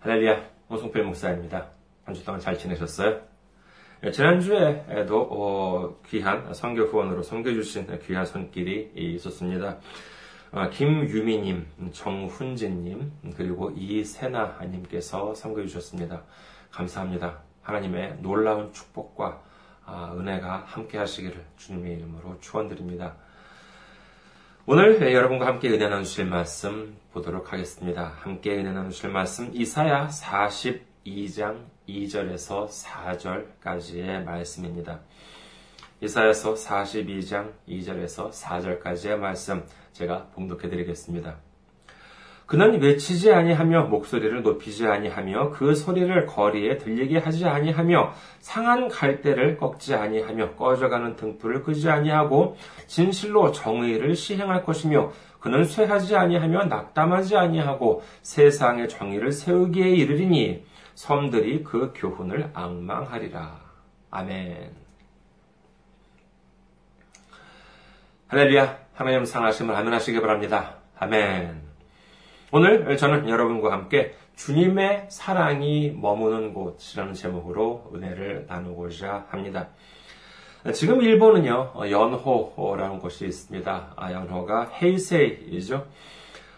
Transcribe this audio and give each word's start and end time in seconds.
할렐루야, 0.00 0.48
홍성필 0.70 1.04
목사입니다. 1.04 1.68
한 2.04 2.14
주 2.14 2.24
동안 2.24 2.40
잘 2.40 2.56
지내셨어요? 2.56 3.20
예, 4.02 4.10
지난주에도 4.10 5.28
어, 5.30 6.00
귀한 6.08 6.54
선교 6.54 6.84
후원으로 6.84 7.22
섬겨주신 7.22 7.98
귀한 8.06 8.24
손길이 8.24 8.90
있었습니다. 8.94 9.76
어, 10.52 10.70
김유미님, 10.70 11.66
정훈진님, 11.92 13.12
그리고 13.36 13.70
이세나님께서 13.76 15.34
섬겨주셨습니다. 15.34 16.22
감사합니다. 16.70 17.40
하나님의 17.62 18.16
놀라운 18.22 18.72
축복과 18.72 19.42
아, 19.84 20.14
은혜가 20.16 20.64
함께 20.66 20.96
하시기를 20.96 21.44
주님의 21.58 21.98
이름으로 21.98 22.38
축원드립니다. 22.40 23.16
오늘 24.66 25.00
여러분과 25.14 25.46
함께 25.46 25.70
은혜 25.70 25.88
나누실 25.88 26.26
말씀 26.26 26.94
보도록 27.12 27.50
하겠습니다. 27.50 28.12
함께 28.20 28.58
은혜 28.58 28.70
나누실 28.72 29.08
말씀 29.08 29.50
이사야 29.54 30.08
42장 30.08 31.64
2절에서 31.88 32.68
4절까지의 32.68 34.22
말씀입니다. 34.22 35.00
이사야서 36.02 36.54
42장 36.54 37.52
2절에서 37.66 38.30
4절까지의 38.30 39.16
말씀 39.16 39.64
제가 39.94 40.26
봉독해 40.34 40.68
드리겠습니다. 40.68 41.38
그는 42.50 42.82
외치지 42.82 43.32
아니하며 43.32 43.84
목소리를 43.84 44.42
높이지 44.42 44.84
아니하며 44.84 45.50
그 45.50 45.72
소리를 45.72 46.26
거리에 46.26 46.78
들리게 46.78 47.18
하지 47.18 47.46
아니하며 47.46 48.12
상한 48.40 48.88
갈대를 48.88 49.56
꺾지 49.56 49.94
아니하며 49.94 50.56
꺼져가는 50.56 51.14
등불을 51.14 51.62
끄지 51.62 51.88
아니하고 51.88 52.56
진실로 52.88 53.52
정의를 53.52 54.16
시행할 54.16 54.64
것이며 54.64 55.12
그는 55.38 55.64
쇠하지 55.64 56.16
아니하며 56.16 56.64
낙담하지 56.64 57.36
아니하고 57.36 58.02
세상의 58.22 58.88
정의를 58.88 59.30
세우기에 59.30 59.90
이르리니 59.90 60.64
섬들이 60.96 61.62
그 61.62 61.92
교훈을 61.94 62.50
악망하리라. 62.52 63.60
아멘. 64.10 64.72
할렐루야. 68.26 68.76
하나님 68.94 69.24
상하심을 69.24 69.76
아멘 69.76 69.92
하시기 69.92 70.20
바랍니다. 70.20 70.78
아멘. 70.98 71.69
오늘 72.52 72.96
저는 72.96 73.28
여러분과 73.28 73.70
함께 73.70 74.12
주님의 74.34 75.06
사랑이 75.08 75.92
머무는 75.96 76.52
곳이라는 76.52 77.14
제목으로 77.14 77.92
은혜를 77.94 78.46
나누고자 78.48 79.26
합니다. 79.28 79.68
지금 80.74 81.00
일본은요, 81.00 81.74
연호라는 81.88 82.98
곳이 82.98 83.24
있습니다. 83.26 83.92
아, 83.94 84.12
연호가 84.12 84.68
헤이세이죠. 84.82 85.86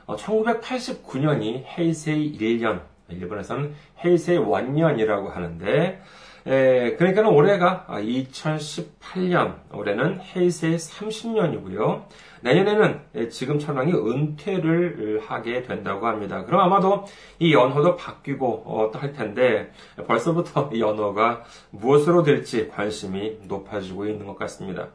1989년이 0.07 1.65
헤이세이 1.79 2.39
1년, 2.39 2.81
일본에서는 3.11 3.75
헤이세이 4.03 4.39
원년이라고 4.39 5.29
하는데, 5.29 6.01
에, 6.47 6.97
그러니까 6.97 7.29
올해가 7.29 7.87
2018년, 7.89 9.55
올해는 9.73 10.21
헤이세이 10.21 10.77
30년이고요. 10.77 12.03
내년에는 12.43 13.31
지금 13.31 13.59
천황이 13.59 13.93
은퇴를 13.93 15.23
하게 15.25 15.63
된다고 15.63 16.07
합니다. 16.07 16.45
그럼 16.45 16.61
아마도 16.61 17.05
이 17.39 17.55
연호도 17.55 17.97
바뀌고 17.97 18.65
어, 18.67 18.91
할 18.93 19.13
텐데 19.13 19.73
벌써부터 20.07 20.71
이 20.75 20.81
연호가 20.81 21.45
무엇으로 21.71 22.25
될지 22.25 22.69
관심이 22.69 23.39
높아지고 23.47 24.07
있는 24.07 24.27
것 24.27 24.37
같습니다. 24.39 24.89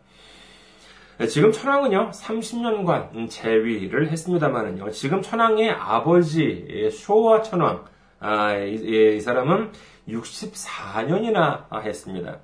지금 1.29 1.51
천황은요, 1.51 2.11
30년간 2.13 3.27
재위를 3.27 4.11
했습니다만은요, 4.11 4.91
지금 4.91 5.23
천황의 5.23 5.71
아버지, 5.71 6.91
쇼와 6.91 7.41
천황, 7.41 7.85
아, 8.19 8.55
이, 8.55 9.15
이 9.17 9.19
사람은 9.21 9.71
64년이나 10.07 11.65
했습니다. 11.83 12.39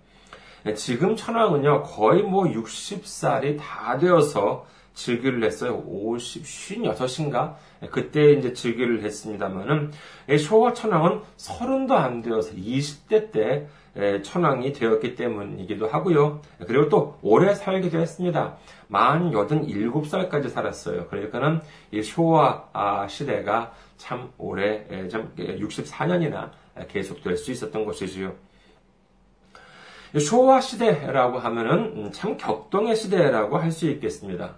지금 0.75 1.15
천황은요, 1.15 1.83
거의 1.83 2.23
뭐 2.23 2.45
60살이 2.45 3.57
다 3.59 3.97
되어서 3.97 4.65
즉위를 4.93 5.43
했어요. 5.43 5.83
50, 5.85 6.43
56인가? 6.43 7.55
그때 7.91 8.31
이제 8.33 8.53
즉위를 8.53 9.03
했습니다만은, 9.03 9.91
쇼와 10.39 10.73
천황은 10.73 11.21
서른도 11.35 11.95
안 11.95 12.21
되어서 12.21 12.53
20대 12.53 13.31
때 13.31 13.67
천황이 14.23 14.73
되었기 14.73 15.15
때문이기도 15.15 15.87
하고요. 15.87 16.41
그리고 16.65 16.89
또 16.89 17.17
오래 17.21 17.53
살기도 17.53 17.99
했습니다. 17.99 18.57
만 18.87 19.31
87살까지 19.31 20.49
살았어요. 20.49 21.07
그러니까는 21.07 21.61
이 21.91 22.01
쇼와 22.01 22.69
아, 22.73 23.07
시대가 23.07 23.71
참 23.97 24.31
오래, 24.37 24.85
64년이나 24.87 26.49
계속될 26.87 27.37
수 27.37 27.51
있었던 27.51 27.85
것이지요. 27.85 28.33
쇼와 30.19 30.61
시대라고 30.61 31.39
하면은 31.39 32.11
참 32.11 32.37
격동의 32.37 32.95
시대라고 32.95 33.57
할 33.57 33.71
수 33.71 33.89
있겠습니다. 33.89 34.57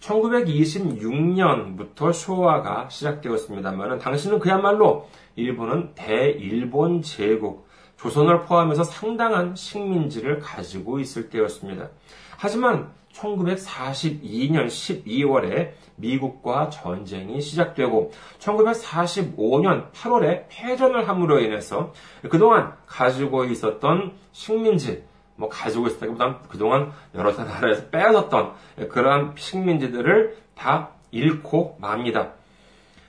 1926년부터 0.00 2.12
쇼와가 2.12 2.88
시작되었습니다만 2.88 3.98
당시는 3.98 4.38
그야말로 4.40 5.08
일본은 5.36 5.92
대일본 5.94 7.02
제국, 7.02 7.65
조선을 7.96 8.42
포함해서 8.42 8.84
상당한 8.84 9.54
식민지를 9.54 10.40
가지고 10.40 11.00
있을 11.00 11.30
때였습니다. 11.30 11.88
하지만 12.36 12.90
1942년 13.12 14.66
12월에 14.66 15.72
미국과 15.96 16.68
전쟁이 16.68 17.40
시작되고 17.40 18.12
1945년 18.38 19.90
8월에 19.92 20.44
패전을 20.48 21.08
함으로 21.08 21.40
인해서 21.40 21.92
그동안 22.30 22.74
가지고 22.86 23.44
있었던 23.44 24.12
식민지, 24.32 25.04
뭐 25.36 25.48
가지고 25.48 25.86
있었다기보다는 25.86 26.36
그동안 26.48 26.92
여러 27.14 27.32
나라에서 27.32 27.86
빼앗았던 27.88 28.52
그러한 28.90 29.34
식민지들을 29.36 30.36
다 30.54 30.90
잃고 31.10 31.78
맙니다. 31.80 32.32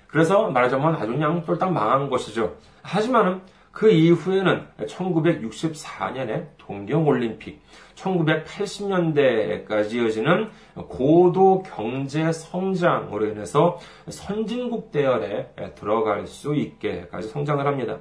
그래서 0.07 0.49
말하자면 0.49 0.95
아주 0.95 1.07
그냥 1.07 1.43
쫄딱 1.45 1.73
망한 1.73 2.09
것이죠. 2.09 2.55
하지만은 2.81 3.41
그 3.77 3.91
이후에는 3.91 4.65
1964년에 4.87 6.47
동경올림픽, 6.57 7.61
1980년대까지 7.93 9.93
이어지는 9.93 10.49
고도 10.73 11.61
경제 11.61 12.31
성장으로 12.31 13.27
인해서 13.27 13.77
선진국 14.09 14.91
대열에 14.91 15.53
들어갈 15.75 16.25
수 16.25 16.55
있게까지 16.55 17.27
성장을 17.27 17.67
합니다. 17.67 17.99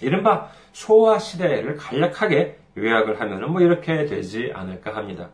이른바 0.00 0.46
쇼와 0.70 1.18
시대를 1.18 1.74
간략하게 1.74 2.60
요약을 2.76 3.20
하면은 3.20 3.50
뭐 3.50 3.62
이렇게 3.62 4.06
되지 4.06 4.52
않을까 4.54 4.94
합니다. 4.94 5.30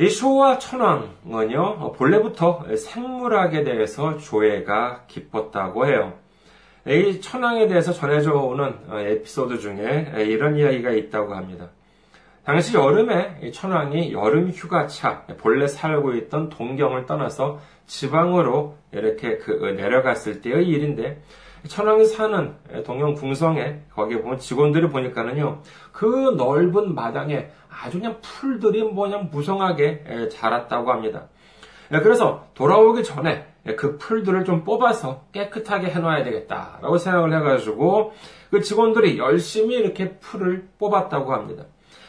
이 0.00 0.08
쇼와 0.08 0.56
천왕은요, 0.56 1.92
본래부터 1.92 2.74
생물학에 2.74 3.64
대해서 3.64 4.16
조예가 4.16 5.04
깊었다고 5.08 5.86
해요. 5.86 6.21
이 6.86 7.20
천왕에 7.20 7.68
대해서 7.68 7.92
전해져 7.92 8.34
오는 8.34 8.74
에피소드 8.90 9.58
중에 9.60 10.12
이런 10.26 10.56
이야기가 10.56 10.90
있다고 10.90 11.34
합니다. 11.34 11.68
당시 12.44 12.74
여름에 12.74 13.52
천왕이 13.52 14.12
여름 14.12 14.50
휴가차, 14.50 15.22
본래 15.38 15.68
살고 15.68 16.14
있던 16.14 16.48
동경을 16.48 17.06
떠나서 17.06 17.60
지방으로 17.86 18.76
이렇게 18.90 19.38
그 19.38 19.52
내려갔을 19.76 20.40
때의 20.40 20.66
일인데, 20.66 21.22
천왕이 21.68 22.06
사는 22.06 22.56
동영 22.84 23.14
궁성에 23.14 23.82
거기에 23.94 24.20
보면 24.20 24.38
직원들이 24.38 24.88
보니까는요 24.88 25.62
그 25.92 26.34
넓은 26.36 26.96
마당에 26.96 27.50
아주 27.70 28.00
그냥 28.00 28.18
풀들이 28.20 28.82
뭐 28.82 29.06
그냥 29.06 29.28
무성하게 29.30 30.28
자랐다고 30.32 30.90
합니다. 30.90 31.28
그래서 31.88 32.48
돌아오기 32.54 33.04
전에 33.04 33.46
그 33.76 33.96
풀들을 33.96 34.44
좀 34.44 34.64
뽑아서 34.64 35.24
깨끗하게 35.32 35.88
해놔야 35.88 36.24
되겠다라고 36.24 36.98
생각을 36.98 37.34
해가지고 37.36 38.12
그 38.50 38.60
직원들이 38.60 39.18
열심히 39.18 39.76
이렇게 39.76 40.16
풀을 40.18 40.68
뽑았다고 40.78 41.32
합니다. 41.32 41.64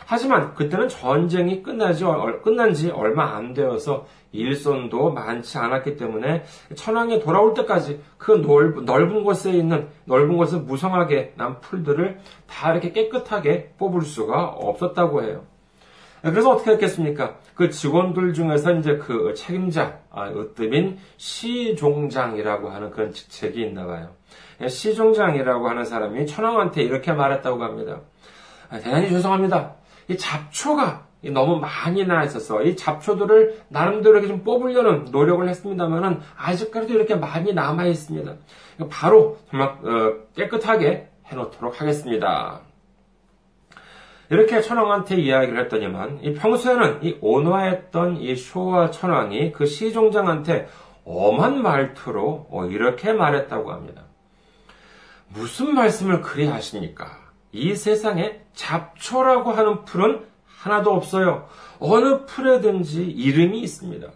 하지만 0.06 0.54
그때는 0.54 0.90
전쟁이 0.90 1.64
끝나지, 1.64 2.04
끝난 2.44 2.74
지 2.74 2.90
얼마 2.90 3.36
안 3.36 3.54
되어서 3.54 4.06
일손도 4.32 5.12
많지 5.12 5.58
않았기 5.58 5.96
때문에 5.96 6.44
천황이 6.76 7.20
돌아올 7.20 7.54
때까지 7.54 8.02
그 8.18 8.32
넓, 8.42 8.84
넓은 8.84 9.24
곳에 9.24 9.52
있는 9.52 9.88
넓은 10.06 10.36
곳에 10.38 10.58
무성하게 10.58 11.34
난 11.38 11.60
풀들을 11.62 12.20
다 12.48 12.72
이렇게 12.72 12.92
깨끗하게 12.92 13.76
뽑을 13.78 14.02
수가 14.02 14.48
없었다고 14.50 15.24
해요. 15.24 15.46
그래서 16.32 16.52
어떻게 16.52 16.72
했겠습니까? 16.72 17.36
그 17.54 17.70
직원들 17.70 18.34
중에서 18.34 18.72
이제 18.76 18.96
그 18.96 19.34
책임자, 19.36 20.00
아, 20.10 20.30
으뜸인 20.30 20.98
시종장이라고 21.18 22.70
하는 22.70 22.92
그런 22.92 23.12
직책이 23.12 23.62
있나 23.62 23.86
봐요. 23.86 24.12
시종장이라고 24.66 25.68
하는 25.68 25.84
사람이 25.84 26.26
천황한테 26.26 26.82
이렇게 26.82 27.12
말했다고 27.12 27.62
합니다. 27.62 28.00
아, 28.70 28.80
대단히 28.80 29.10
죄송합니다. 29.10 29.76
이 30.08 30.18
잡초가 30.18 31.08
너무 31.32 31.60
많이 31.60 32.06
나 32.06 32.24
있어서 32.24 32.64
이 32.64 32.76
잡초들을 32.76 33.64
나름대로 33.68 34.26
좀 34.26 34.44
뽑으려는 34.44 35.06
노력을 35.12 35.48
했습니다만은 35.48 36.20
아직까지도 36.38 36.94
이렇게 36.94 37.16
많이 37.16 37.54
남아 37.54 37.86
있습니다. 37.86 38.34
바로 38.90 39.38
정말 39.50 39.70
어, 39.70 40.14
깨끗하게 40.36 41.10
해놓도록 41.28 41.82
하겠습니다. 41.82 42.62
이렇게 44.34 44.62
천왕한테 44.62 45.18
이야기를 45.18 45.60
했더니만 45.60 46.22
이 46.24 46.34
평소에는 46.34 47.04
이 47.04 47.18
온화했던 47.22 48.18
이 48.18 48.36
쇼와 48.36 48.90
천왕이 48.90 49.52
그 49.52 49.68
시종장한테 49.68 50.68
엄한 51.06 51.62
말투로 51.62 52.48
어, 52.50 52.66
이렇게 52.66 53.14
말했다고 53.14 53.72
합니다. 53.72 54.06
무슨 55.28 55.76
말씀을 55.76 56.22
그리 56.22 56.48
하십니까? 56.48 57.20
이 57.52 57.76
세상에 57.76 58.40
잡초라고 58.56 59.52
하는 59.52 59.86
풀은 59.86 60.26
하나도 60.48 60.92
없어요. 60.92 61.48
어느 61.80 62.26
풀에든지 62.26 63.04
이름이 63.04 63.62
있습니다. 63.62 64.08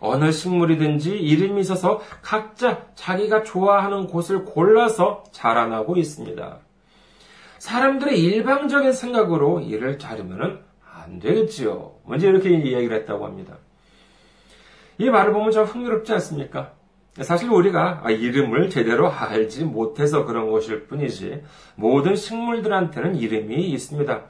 어느 0.00 0.32
식물이든지 0.32 1.10
이름이 1.10 1.60
있어서 1.60 2.00
각자 2.22 2.86
자기가 2.94 3.42
좋아하는 3.42 4.06
곳을 4.06 4.46
골라서 4.46 5.24
자라나고 5.30 5.96
있습니다. 5.96 6.58
사람들의 7.58 8.18
일방적인 8.18 8.92
생각으로 8.92 9.60
이를 9.60 9.98
자르면 9.98 10.64
안 10.84 11.18
되겠지요. 11.18 11.96
먼저 12.06 12.28
이렇게 12.28 12.50
이야기를 12.50 12.96
했다고 12.98 13.24
합니다. 13.24 13.58
이 14.98 15.10
말을 15.10 15.32
보면 15.32 15.52
참 15.52 15.64
흥미롭지 15.64 16.12
않습니까? 16.14 16.72
사실 17.22 17.50
우리가 17.50 18.04
이름을 18.08 18.70
제대로 18.70 19.10
알지 19.10 19.64
못해서 19.64 20.24
그런 20.24 20.50
것일 20.50 20.86
뿐이지 20.86 21.42
모든 21.74 22.14
식물들한테는 22.14 23.16
이름이 23.16 23.70
있습니다. 23.70 24.22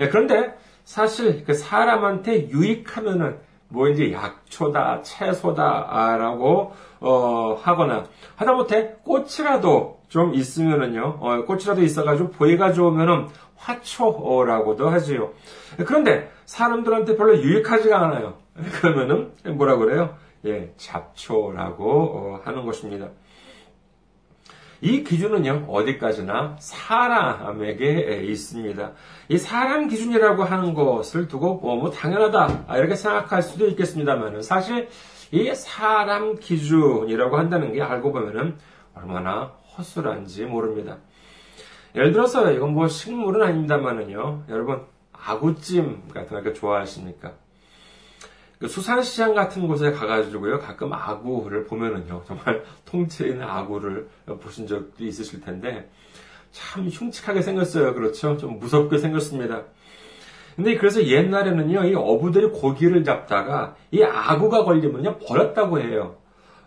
예, 0.00 0.08
그런데 0.08 0.54
사실 0.84 1.44
그 1.44 1.54
사람한테 1.54 2.50
유익하면은 2.50 3.38
뭐 3.68 3.88
이제 3.88 4.12
약초다, 4.12 5.02
채소다라고 5.02 6.74
어, 7.00 7.58
하거나 7.60 8.04
하다못해 8.36 8.96
꽃이라도 9.04 10.00
좀 10.08 10.34
있으면은요, 10.34 11.18
어, 11.20 11.44
꽃이라도 11.44 11.82
있어가지고 11.82 12.30
보기가 12.30 12.72
좋으면은 12.72 13.28
화초라고도 13.56 14.88
하지요. 14.88 15.32
그런데 15.86 16.30
사람들한테 16.44 17.16
별로 17.16 17.36
유익하지가 17.38 17.98
않아요. 17.98 18.34
그러면은 18.80 19.32
뭐라 19.56 19.76
그래요? 19.76 20.16
예, 20.44 20.72
잡초라고 20.76 21.84
어, 21.84 22.40
하는 22.44 22.64
것입니다. 22.64 23.08
이 24.82 25.02
기준은요, 25.02 25.66
어디까지나 25.68 26.56
사람에게 26.60 28.22
있습니다. 28.24 28.92
이 29.28 29.38
사람 29.38 29.88
기준이라고 29.88 30.44
하는 30.44 30.74
것을 30.74 31.28
두고, 31.28 31.54
뭐, 31.56 31.76
뭐 31.76 31.90
당연하다, 31.90 32.76
이렇게 32.76 32.94
생각할 32.94 33.42
수도 33.42 33.66
있겠습니다만, 33.68 34.42
사실, 34.42 34.88
이 35.32 35.52
사람 35.54 36.36
기준이라고 36.36 37.36
한다는 37.36 37.72
게 37.72 37.82
알고 37.82 38.12
보면은 38.12 38.56
얼마나 38.94 39.52
허술한지 39.76 40.44
모릅니다. 40.44 40.98
예를 41.94 42.12
들어서, 42.12 42.52
이건 42.52 42.74
뭐 42.74 42.88
식물은 42.88 43.42
아닙니다만은요, 43.42 44.44
여러분, 44.48 44.82
아구찜 45.12 46.08
같은 46.12 46.42
거 46.42 46.52
좋아하십니까? 46.52 47.32
그 48.58 48.68
수산시장 48.68 49.34
같은 49.34 49.66
곳에 49.66 49.90
가가지고요, 49.90 50.60
가끔 50.60 50.92
아구를 50.92 51.64
보면은요, 51.64 52.22
정말 52.26 52.64
통째에 52.86 53.28
있는 53.28 53.46
아구를 53.46 54.08
보신 54.40 54.66
적도 54.66 55.04
있으실 55.04 55.40
텐데, 55.40 55.90
참 56.52 56.88
흉측하게 56.88 57.42
생겼어요. 57.42 57.94
그렇죠? 57.94 58.36
좀 58.38 58.58
무섭게 58.58 58.98
생겼습니다. 58.98 59.64
근데 60.56 60.76
그래서 60.76 61.04
옛날에는요, 61.06 61.84
이 61.84 61.94
어부들이 61.94 62.48
고기를 62.48 63.04
잡다가 63.04 63.76
이 63.90 64.02
아구가 64.02 64.64
걸리면요, 64.64 65.18
버렸다고 65.18 65.80
해요. 65.80 66.16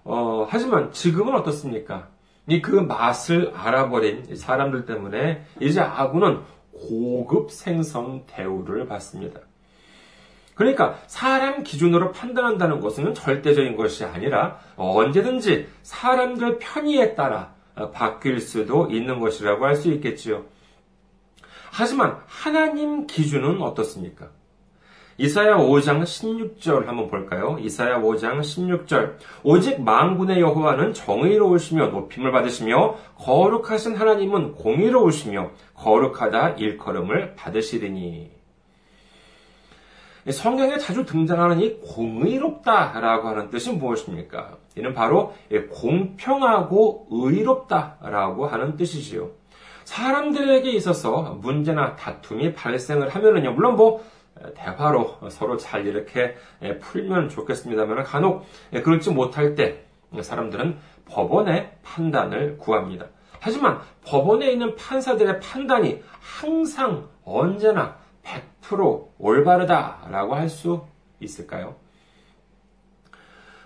어, 0.03 0.45
하지만 0.49 0.91
지금은 0.91 1.33
어떻습니까? 1.35 2.07
이 2.47 2.61
그 2.61 2.71
맛을 2.75 3.51
알아버린 3.55 4.35
사람들 4.35 4.85
때문에 4.85 5.43
이제 5.59 5.81
아구는 5.81 6.39
고급 6.71 7.51
생선 7.51 8.23
대우를 8.25 8.87
받습니다. 8.87 9.41
그러니까 10.55 10.97
사람 11.07 11.63
기준으로 11.63 12.11
판단한다는 12.11 12.79
것은 12.81 13.13
절대적인 13.13 13.75
것이 13.75 14.03
아니라 14.03 14.59
언제든지 14.77 15.67
사람들 15.83 16.57
편의에 16.59 17.15
따라 17.15 17.53
바뀔 17.93 18.39
수도 18.41 18.87
있는 18.89 19.19
것이라고 19.19 19.65
할 19.65 19.75
수 19.75 19.89
있겠지요. 19.89 20.43
하지만 21.71 22.17
하나님 22.25 23.07
기준은 23.07 23.61
어떻습니까? 23.61 24.29
이사야 25.19 25.57
5장 25.57 26.03
16절 26.03 26.85
한번 26.85 27.09
볼까요? 27.09 27.57
이사야 27.59 27.99
5장 27.99 28.39
16절. 28.39 29.15
오직 29.43 29.81
망군의 29.81 30.39
여호와는 30.39 30.93
정의로우시며 30.93 31.87
높임을 31.87 32.31
받으시며 32.31 32.95
거룩하신 33.17 33.97
하나님은 33.97 34.53
공의로우시며 34.53 35.51
거룩하다 35.73 36.51
일컬음을 36.51 37.35
받으시리니. 37.35 38.31
성경에 40.31 40.77
자주 40.77 41.05
등장하는 41.05 41.59
이 41.59 41.79
공의롭다라고 41.81 43.27
하는 43.27 43.49
뜻이 43.49 43.73
무엇입니까? 43.73 44.57
이는 44.77 44.93
바로 44.93 45.33
공평하고 45.71 47.07
의롭다라고 47.11 48.47
하는 48.47 48.77
뜻이지요. 48.77 49.38
사람들에게 49.89 50.69
있어서 50.73 51.33
문제나 51.41 51.95
다툼이 51.95 52.53
발생을 52.53 53.09
하면은요, 53.09 53.53
물론 53.53 53.75
뭐, 53.75 54.05
대화로 54.53 55.17
서로 55.31 55.57
잘 55.57 55.87
이렇게 55.87 56.35
풀면 56.79 57.29
좋겠습니다만 57.29 58.03
간혹 58.03 58.45
그렇지 58.71 59.09
못할 59.09 59.55
때 59.55 59.83
사람들은 60.21 60.77
법원의 61.05 61.77
판단을 61.81 62.59
구합니다. 62.59 63.07
하지만 63.39 63.79
법원에 64.05 64.51
있는 64.51 64.75
판사들의 64.75 65.39
판단이 65.39 66.03
항상 66.19 67.07
언제나 67.25 67.97
100% 68.23 69.07
올바르다라고 69.17 70.35
할 70.35 70.49
수 70.49 70.85
있을까요? 71.19 71.75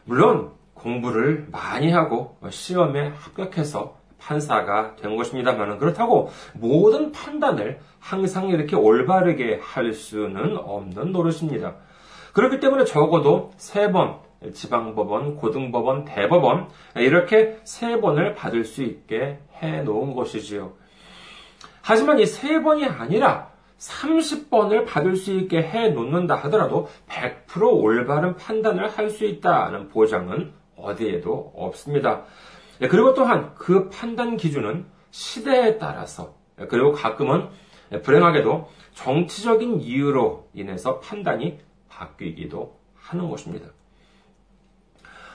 물론 0.05 0.51
공부를 0.73 1.47
많이 1.51 1.91
하고 1.91 2.37
시험에 2.49 3.09
합격해서 3.09 4.02
판사가 4.23 4.95
된 4.95 5.15
것입니다만 5.15 5.77
그렇다고 5.77 6.29
모든 6.53 7.11
판단을 7.11 7.79
항상 7.99 8.49
이렇게 8.49 8.75
올바르게 8.75 9.59
할 9.61 9.93
수는 9.93 10.57
없는 10.57 11.11
노릇입니다. 11.11 11.75
그렇기 12.33 12.59
때문에 12.59 12.85
적어도 12.85 13.51
세 13.57 13.91
번, 13.91 14.17
지방법원, 14.53 15.35
고등법원, 15.37 16.05
대법원, 16.05 16.67
이렇게 16.95 17.59
세 17.63 17.99
번을 18.01 18.35
받을 18.35 18.65
수 18.65 18.83
있게 18.83 19.39
해 19.61 19.81
놓은 19.83 20.15
것이지요. 20.15 20.74
하지만 21.81 22.19
이 22.19 22.25
세 22.25 22.62
번이 22.62 22.86
아니라 22.86 23.51
30번을 23.77 24.86
받을 24.86 25.15
수 25.17 25.33
있게 25.33 25.62
해 25.62 25.89
놓는다 25.89 26.36
하더라도 26.36 26.88
100% 27.09 27.81
올바른 27.81 28.36
판단을 28.38 28.89
할 28.89 29.09
수 29.09 29.25
있다는 29.25 29.89
보장은 29.89 30.53
어디에도 30.77 31.53
없습니다. 31.55 32.24
네, 32.83 32.89
그리고 32.89 33.13
또한 33.13 33.55
그 33.55 33.87
판단 33.87 34.35
기준은 34.35 34.85
시대에 35.09 35.77
따라서 35.77 36.35
그리고 36.67 36.91
가끔은 36.91 37.47
불행하게도 38.03 38.67
정치적인 38.93 39.79
이유로 39.79 40.49
인해서 40.53 40.99
판단이 40.99 41.59
바뀌기도 41.87 42.77
하는 42.93 43.29
것입니다. 43.29 43.67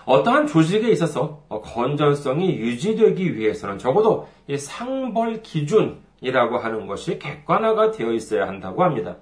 어떠한 0.04 0.46
조직에 0.46 0.90
있어서 0.90 1.44
건전성이 1.48 2.54
유지되기 2.54 3.34
위해서는 3.34 3.78
적어도 3.78 4.28
상벌 4.54 5.40
기준, 5.40 6.02
이라고 6.20 6.58
하는 6.58 6.86
것이 6.86 7.18
객관화가 7.18 7.92
되어 7.92 8.12
있어야 8.12 8.46
한다고 8.46 8.84
합니다. 8.84 9.16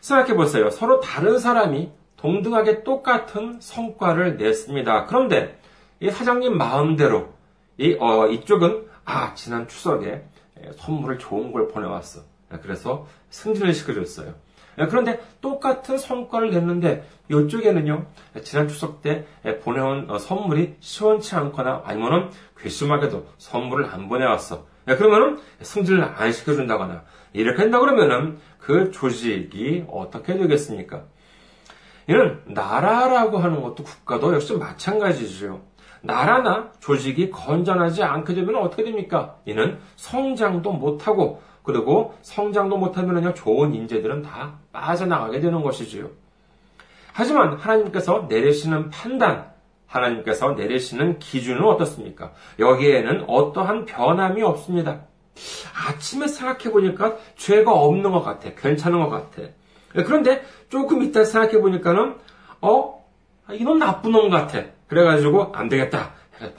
생각해 0.00 0.34
보세요. 0.34 0.70
서로 0.70 0.98
다른 0.98 1.38
사람이 1.38 1.92
동등하게 2.16 2.82
똑같은 2.82 3.60
성과를 3.60 4.36
냈습니다. 4.36 5.06
그런데 5.06 5.60
이 6.00 6.10
사장님 6.10 6.58
마음대로 6.58 7.35
이, 7.78 7.96
어, 8.00 8.26
이쪽은 8.28 8.86
아 9.04 9.34
지난 9.34 9.68
추석에 9.68 10.24
선물을 10.78 11.18
좋은 11.18 11.52
걸 11.52 11.68
보내왔어. 11.68 12.22
그래서 12.62 13.06
승진을 13.30 13.74
시켜줬어요. 13.74 14.34
그런데 14.76 15.20
똑같은 15.40 15.96
성과를 15.96 16.50
냈는데 16.50 17.08
이쪽에는요 17.30 18.06
지난 18.42 18.68
추석 18.68 19.00
때 19.00 19.26
보내온 19.62 20.10
어, 20.10 20.18
선물이 20.18 20.76
시원치 20.80 21.34
않거나 21.34 21.82
아니면은 21.84 22.30
괘씸하게도 22.58 23.26
선물을 23.38 23.86
안 23.86 24.08
보내왔어. 24.08 24.66
그러면은 24.84 25.38
승진을 25.62 26.04
안 26.04 26.30
시켜준다거나 26.30 27.04
이렇게 27.32 27.62
한다 27.62 27.80
그러면은 27.80 28.38
그 28.58 28.90
조직이 28.90 29.84
어떻게 29.88 30.36
되겠습니까? 30.36 31.04
이는 32.08 32.40
나라라고 32.46 33.38
하는 33.38 33.62
것도 33.62 33.82
국가도 33.82 34.34
역시 34.34 34.54
마찬가지죠. 34.54 35.60
나라나 36.06 36.72
조직이 36.80 37.30
건전하지 37.30 38.02
않게 38.02 38.34
되면 38.34 38.56
어떻게 38.56 38.84
됩니까? 38.84 39.36
이는 39.44 39.78
성장도 39.96 40.72
못하고 40.72 41.42
그리고 41.62 42.14
성장도 42.22 42.76
못하면요, 42.76 43.34
좋은 43.34 43.74
인재들은 43.74 44.22
다 44.22 44.58
빠져나가게 44.72 45.40
되는 45.40 45.62
것이지요. 45.62 46.10
하지만 47.12 47.54
하나님께서 47.56 48.26
내리시는 48.28 48.90
판단, 48.90 49.50
하나님께서 49.86 50.52
내리시는 50.52 51.18
기준은 51.18 51.64
어떻습니까? 51.64 52.32
여기에는 52.58 53.24
어떠한 53.26 53.86
변함이 53.86 54.42
없습니다. 54.42 55.00
아침에 55.88 56.28
생각해 56.28 56.70
보니까 56.70 57.16
죄가 57.36 57.72
없는 57.72 58.12
것 58.12 58.22
같아. 58.22 58.50
괜찮은 58.54 59.00
것 59.00 59.08
같아. 59.08 59.48
그런데 59.92 60.42
조금 60.68 61.02
이따 61.02 61.24
생각해 61.24 61.60
보니까는, 61.60 62.16
어? 62.60 63.04
이놈 63.50 63.78
나쁜 63.78 64.12
놈 64.12 64.30
같아. 64.30 64.64
그래가지고, 64.88 65.52
안 65.54 65.68
되겠다. 65.68 66.12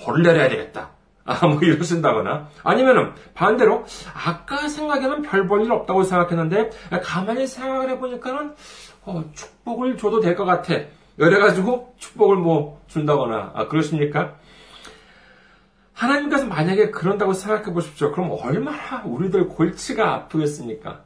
벌을 0.04 0.24
내려야 0.24 0.50
되겠다. 0.50 0.90
아, 1.26 1.46
뭐 1.46 1.60
이러신다거나. 1.62 2.50
아니면은, 2.64 3.12
반대로, 3.34 3.86
아까 4.26 4.68
생각에는 4.70 5.22
별 5.24 5.48
볼 5.48 5.62
일 5.66 5.72
없다고 5.72 6.04
생각했는데, 6.04 6.70
가만히 7.04 7.48
생각을 7.48 7.90
해보니까는, 7.92 8.54
어, 9.06 9.24
축복을 9.34 9.98
줘도 9.98 10.20
될 10.20 10.36
것 10.36 10.46
같아. 10.46 10.74
이래가지고, 11.18 11.96
축복을 11.98 12.38
뭐, 12.38 12.82
준다거나, 12.88 13.52
아, 13.56 13.68
그러십니까? 13.68 14.36
하나님께서 15.94 16.46
만약에 16.46 16.92
그런다고 16.92 17.34
생각해 17.34 17.74
보십시오. 17.74 18.12
그럼 18.12 18.32
얼마나 18.44 19.02
우리들 19.04 19.48
골치가 19.48 20.14
아프겠습니까? 20.14 21.02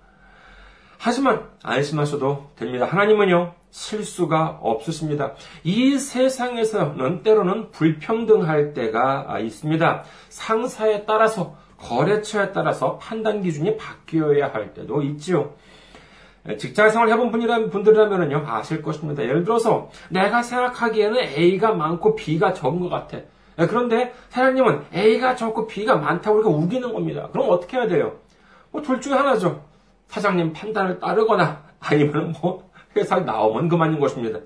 하지만 1.03 1.49
안심하셔도 1.63 2.51
됩니다. 2.55 2.85
하나님은요, 2.85 3.53
실수가 3.71 4.59
없으십니다. 4.61 5.33
이 5.63 5.97
세상에서는 5.97 7.23
때로는 7.23 7.71
불평등할 7.71 8.75
때가 8.75 9.39
있습니다. 9.39 10.03
상사에 10.29 11.05
따라서, 11.05 11.55
거래처에 11.77 12.51
따라서 12.51 12.99
판단 12.99 13.41
기준이 13.41 13.77
바뀌어야 13.77 14.53
할 14.53 14.75
때도 14.75 15.01
있지요. 15.01 15.55
직장 16.59 16.91
생활 16.91 17.09
해본 17.09 17.31
분이라면, 17.31 17.71
분들이라면요, 17.71 18.43
아실 18.45 18.83
것입니다. 18.83 19.23
예를 19.23 19.43
들어서, 19.43 19.89
내가 20.11 20.43
생각하기에는 20.43 21.17
A가 21.19 21.73
많고 21.73 22.13
B가 22.13 22.53
적은 22.53 22.79
것 22.79 22.89
같아. 22.89 23.17
그런데 23.55 24.13
사장님은 24.29 24.83
A가 24.93 25.35
적고 25.35 25.65
B가 25.65 25.95
많다고 25.95 26.37
우리가 26.37 26.51
우기는 26.51 26.93
겁니다. 26.93 27.27
그럼 27.31 27.49
어떻게 27.49 27.77
해야 27.77 27.87
돼요? 27.87 28.17
뭐, 28.69 28.83
둘 28.83 29.01
중에 29.01 29.13
하나죠. 29.13 29.70
사장님 30.11 30.51
판단을 30.51 30.99
따르거나, 30.99 31.63
아니면 31.79 32.35
뭐, 32.41 32.69
회사 32.95 33.19
나오면 33.19 33.69
그만인 33.69 33.99
것입니다. 33.99 34.39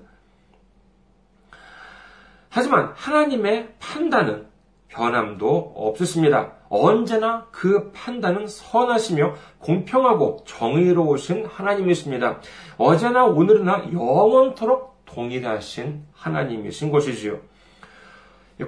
하지만 2.48 2.92
하나님의 2.94 3.74
판단은 3.80 4.46
변함도 4.88 5.74
없으십니다. 5.76 6.52
언제나 6.68 7.46
그 7.50 7.90
판단은 7.92 8.46
선하시며 8.46 9.34
공평하고 9.58 10.44
정의로우신 10.46 11.46
하나님이십니다. 11.46 12.40
어제나 12.78 13.24
오늘이나 13.24 13.92
영원토록 13.92 15.04
동일하신 15.04 16.04
하나님이신 16.14 16.90
것이지요. 16.90 17.40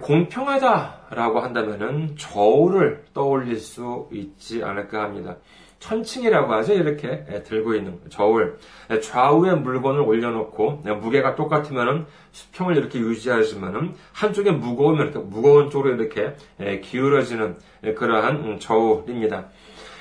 공평하다라고 0.03 1.41
한다면은 1.41 2.17
저울을 2.19 3.07
떠올릴 3.15 3.57
수 3.57 4.09
있지 4.13 4.63
않을까 4.63 5.03
합니다. 5.03 5.37
천칭이라고 5.79 6.53
하죠. 6.55 6.75
이렇게 6.75 7.25
들고 7.45 7.75
있는 7.75 7.99
저울. 8.11 8.59
좌우에 9.01 9.55
물건을 9.55 10.01
올려놓고 10.01 10.83
무게가 11.01 11.35
똑같으면 11.35 12.07
수평을 12.33 12.77
이렇게 12.77 12.99
유지하지만 12.99 13.95
한쪽에 14.13 14.51
무거우면 14.51 15.09
이렇게 15.09 15.19
무거운 15.21 15.71
쪽으로 15.71 15.95
이렇게 15.95 16.35
기울어지는 16.83 17.57
그러한 17.97 18.59
저울입니다. 18.59 19.47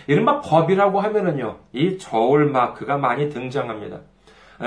이른바 0.08 0.40
법이라고 0.42 1.02
하면은요, 1.02 1.58
이 1.74 1.98
저울 1.98 2.46
마크가 2.46 2.98
많이 2.98 3.30
등장합니다. 3.30 4.00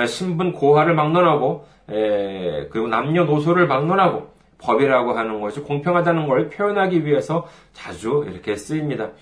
신분 0.07 0.53
고하를 0.53 0.95
막론하고, 0.95 1.67
그리고 1.87 2.87
남녀노소를 2.89 3.67
막론하고, 3.67 4.31
법이라고 4.59 5.13
하는 5.13 5.41
것이 5.41 5.61
공평하다는 5.61 6.29
걸 6.29 6.51
표현하기 6.51 7.07
위해서 7.07 7.49
자주 7.73 8.27
이렇게 8.31 8.55
쓰입니다. 8.55 9.13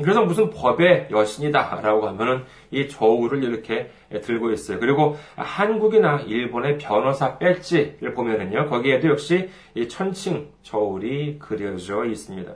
그래서 0.00 0.24
무슨 0.24 0.50
법의 0.50 1.08
여신이다라고 1.10 2.06
하면은 2.08 2.44
이 2.70 2.88
저울을 2.88 3.42
이렇게 3.42 3.90
들고 4.22 4.52
있어요. 4.52 4.78
그리고 4.78 5.16
한국이나 5.34 6.20
일본의 6.20 6.78
변호사 6.78 7.36
배지를 7.38 8.14
보면은요, 8.14 8.68
거기에도 8.68 9.08
역시 9.08 9.50
이 9.74 9.88
천칭 9.88 10.50
저울이 10.62 11.38
그려져 11.40 12.04
있습니다. 12.04 12.52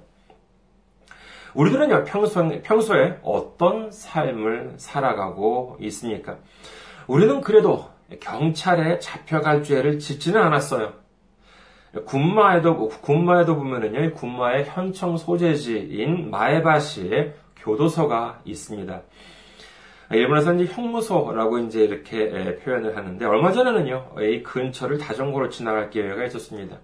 우리들은요, 1.55 2.05
평소, 2.05 2.49
평소에 2.63 3.19
어떤 3.23 3.91
삶을 3.91 4.75
살아가고 4.77 5.79
있습니까? 5.81 6.39
우리는 7.09 7.41
그래도 7.41 7.91
경찰에 8.21 9.01
잡혀갈 9.01 9.65
죄를 9.65 9.99
짓지는 9.99 10.41
않았어요. 10.41 11.02
군마에도 12.07 12.89
군마에도 12.89 13.57
보면은요, 13.57 14.15
군마의 14.15 14.65
현청 14.65 15.17
소재지인 15.17 16.31
마에바시에 16.31 17.35
교도소가 17.57 18.41
있습니다. 18.45 19.03
일본에서 20.11 20.55
이제 20.55 20.73
형무소라고 20.73 21.59
이제 21.61 21.85
이렇게 21.85 22.57
표현을 22.57 22.97
하는데 22.97 23.25
얼마 23.25 23.53
전에는요, 23.53 24.15
이 24.21 24.43
근처를 24.43 24.99
자전거로 24.99 25.49
지나갈 25.49 25.91
기회가 25.91 26.25
있었습니다. 26.25 26.79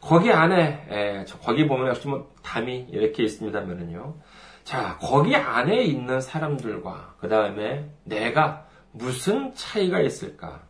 거기 0.00 0.32
안에 0.32 1.24
거기 1.42 1.66
보면 1.68 1.88
역시 1.88 2.08
뭐 2.08 2.32
담이 2.42 2.88
이렇게 2.90 3.22
있습니다면은요. 3.22 4.16
자, 4.64 4.98
거기 5.00 5.36
안에 5.36 5.82
있는 5.82 6.20
사람들과 6.20 7.16
그 7.20 7.28
다음에 7.28 7.90
내가 8.04 8.66
무슨 8.92 9.54
차이가 9.54 10.00
있을까? 10.00 10.62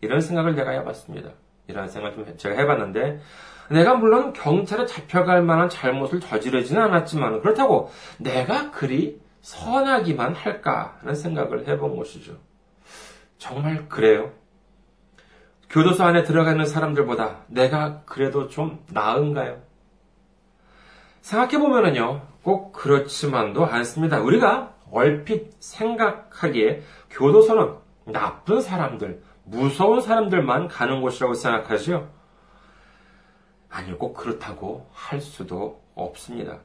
이런 0.00 0.20
생각을 0.20 0.54
내가 0.54 0.70
해봤습니다. 0.72 1.30
이런 1.70 1.88
생각을 1.88 2.16
좀 2.16 2.36
제가 2.36 2.56
해봤는데, 2.56 3.20
내가 3.70 3.94
물론 3.94 4.32
경찰에 4.32 4.86
잡혀갈 4.86 5.42
만한 5.42 5.68
잘못을 5.68 6.20
저지르지는 6.20 6.82
않았지만, 6.82 7.40
그렇다고 7.40 7.90
내가 8.18 8.70
그리 8.70 9.20
선하기만 9.42 10.34
할까라는 10.34 11.14
생각을 11.14 11.66
해본 11.66 11.96
것이죠. 11.96 12.36
정말 13.38 13.88
그래요? 13.88 14.32
교도소 15.70 16.04
안에 16.04 16.24
들어가는 16.24 16.66
사람들보다 16.66 17.44
내가 17.46 18.02
그래도 18.04 18.48
좀 18.48 18.84
나은가요? 18.92 19.62
생각해보면은요, 21.20 22.22
꼭 22.42 22.72
그렇지만도 22.72 23.64
않습니다. 23.66 24.20
우리가 24.20 24.74
얼핏 24.90 25.52
생각하기에 25.60 26.82
교도소는 27.10 27.74
나쁜 28.06 28.60
사람들, 28.60 29.22
무서운 29.50 30.00
사람들만 30.00 30.68
가는 30.68 31.00
곳이라고 31.00 31.34
생각하죠? 31.34 32.08
아니요, 33.68 33.98
꼭 33.98 34.14
그렇다고 34.14 34.86
할 34.92 35.20
수도 35.20 35.80
없습니다. 35.96 36.58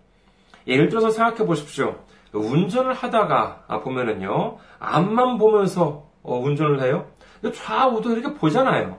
예를 0.67 0.89
들어서 0.89 1.09
생각해 1.09 1.45
보십시오. 1.47 1.95
운전을 2.31 2.93
하다가 2.93 3.81
보면은요, 3.83 4.57
앞만 4.79 5.37
보면서 5.37 6.09
어, 6.21 6.37
운전을 6.37 6.81
해요? 6.81 7.07
좌우도 7.53 8.11
이렇게 8.11 8.33
보잖아요. 8.35 8.97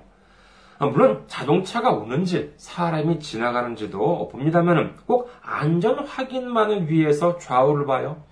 아, 0.78 0.86
물론 0.86 1.24
자동차가 1.26 1.90
오는지 1.90 2.54
사람이 2.56 3.20
지나가는지도 3.20 4.28
봅니다만은 4.28 4.96
꼭 5.06 5.30
안전 5.42 6.04
확인만을 6.04 6.90
위해서 6.90 7.38
좌우를 7.38 7.86
봐요. 7.86 8.22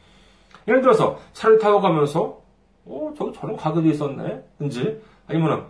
예를 0.68 0.80
들어서 0.80 1.18
차를 1.32 1.58
타고 1.58 1.80
가면서 1.80 2.42
어 2.87 3.14
저기 3.16 3.32
저런 3.32 3.56
가게도 3.56 3.88
있었네. 3.88 4.44
왠지 4.58 5.00
아니면은, 5.26 5.64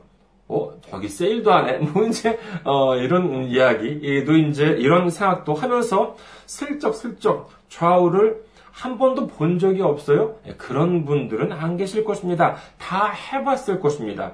어, 0.49 0.73
저기 0.89 1.09
세일도 1.09 1.53
안 1.53 1.69
해. 1.69 1.79
뭐, 1.85 2.07
이제, 2.07 2.39
어, 2.65 2.97
이런 2.97 3.45
이야기도 3.45 4.37
이제, 4.37 4.67
이런 4.79 5.11
생각도 5.11 5.55
하면서 5.55 6.17
슬쩍슬쩍 6.47 7.51
좌우를 7.69 8.45
한 8.71 8.99
번도 8.99 9.29
본 9.29 9.59
적이 9.59 9.83
없어요? 9.83 10.37
예, 10.47 10.55
그런 10.55 11.05
분들은 11.05 11.53
안 11.53 11.77
계실 11.77 12.05
것입니다. 12.05 12.57
다 12.77 13.11
해봤을 13.11 13.79
것입니다. 13.81 14.33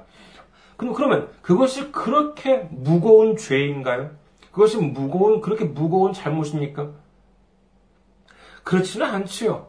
그럼 0.78 0.94
그러면 0.94 1.28
그것이 1.42 1.92
그렇게 1.92 2.66
무거운 2.70 3.36
죄인가요? 3.36 4.10
그것이 4.50 4.78
무거운, 4.78 5.42
그렇게 5.42 5.66
무거운 5.66 6.14
잘못입니까? 6.14 6.88
그렇지는 8.64 9.06
않지요. 9.06 9.68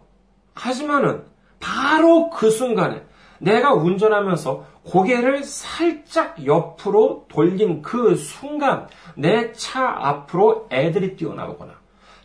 하지만은 0.54 1.24
바로 1.60 2.30
그 2.30 2.50
순간에 2.50 3.04
내가 3.42 3.74
운전하면서 3.74 4.66
고개를 4.84 5.44
살짝 5.44 6.46
옆으로 6.46 7.26
돌린 7.28 7.82
그 7.82 8.16
순간 8.16 8.88
내 9.16 9.52
차 9.54 9.90
앞으로 9.90 10.68
애들이 10.72 11.16
뛰어나오거나 11.16 11.74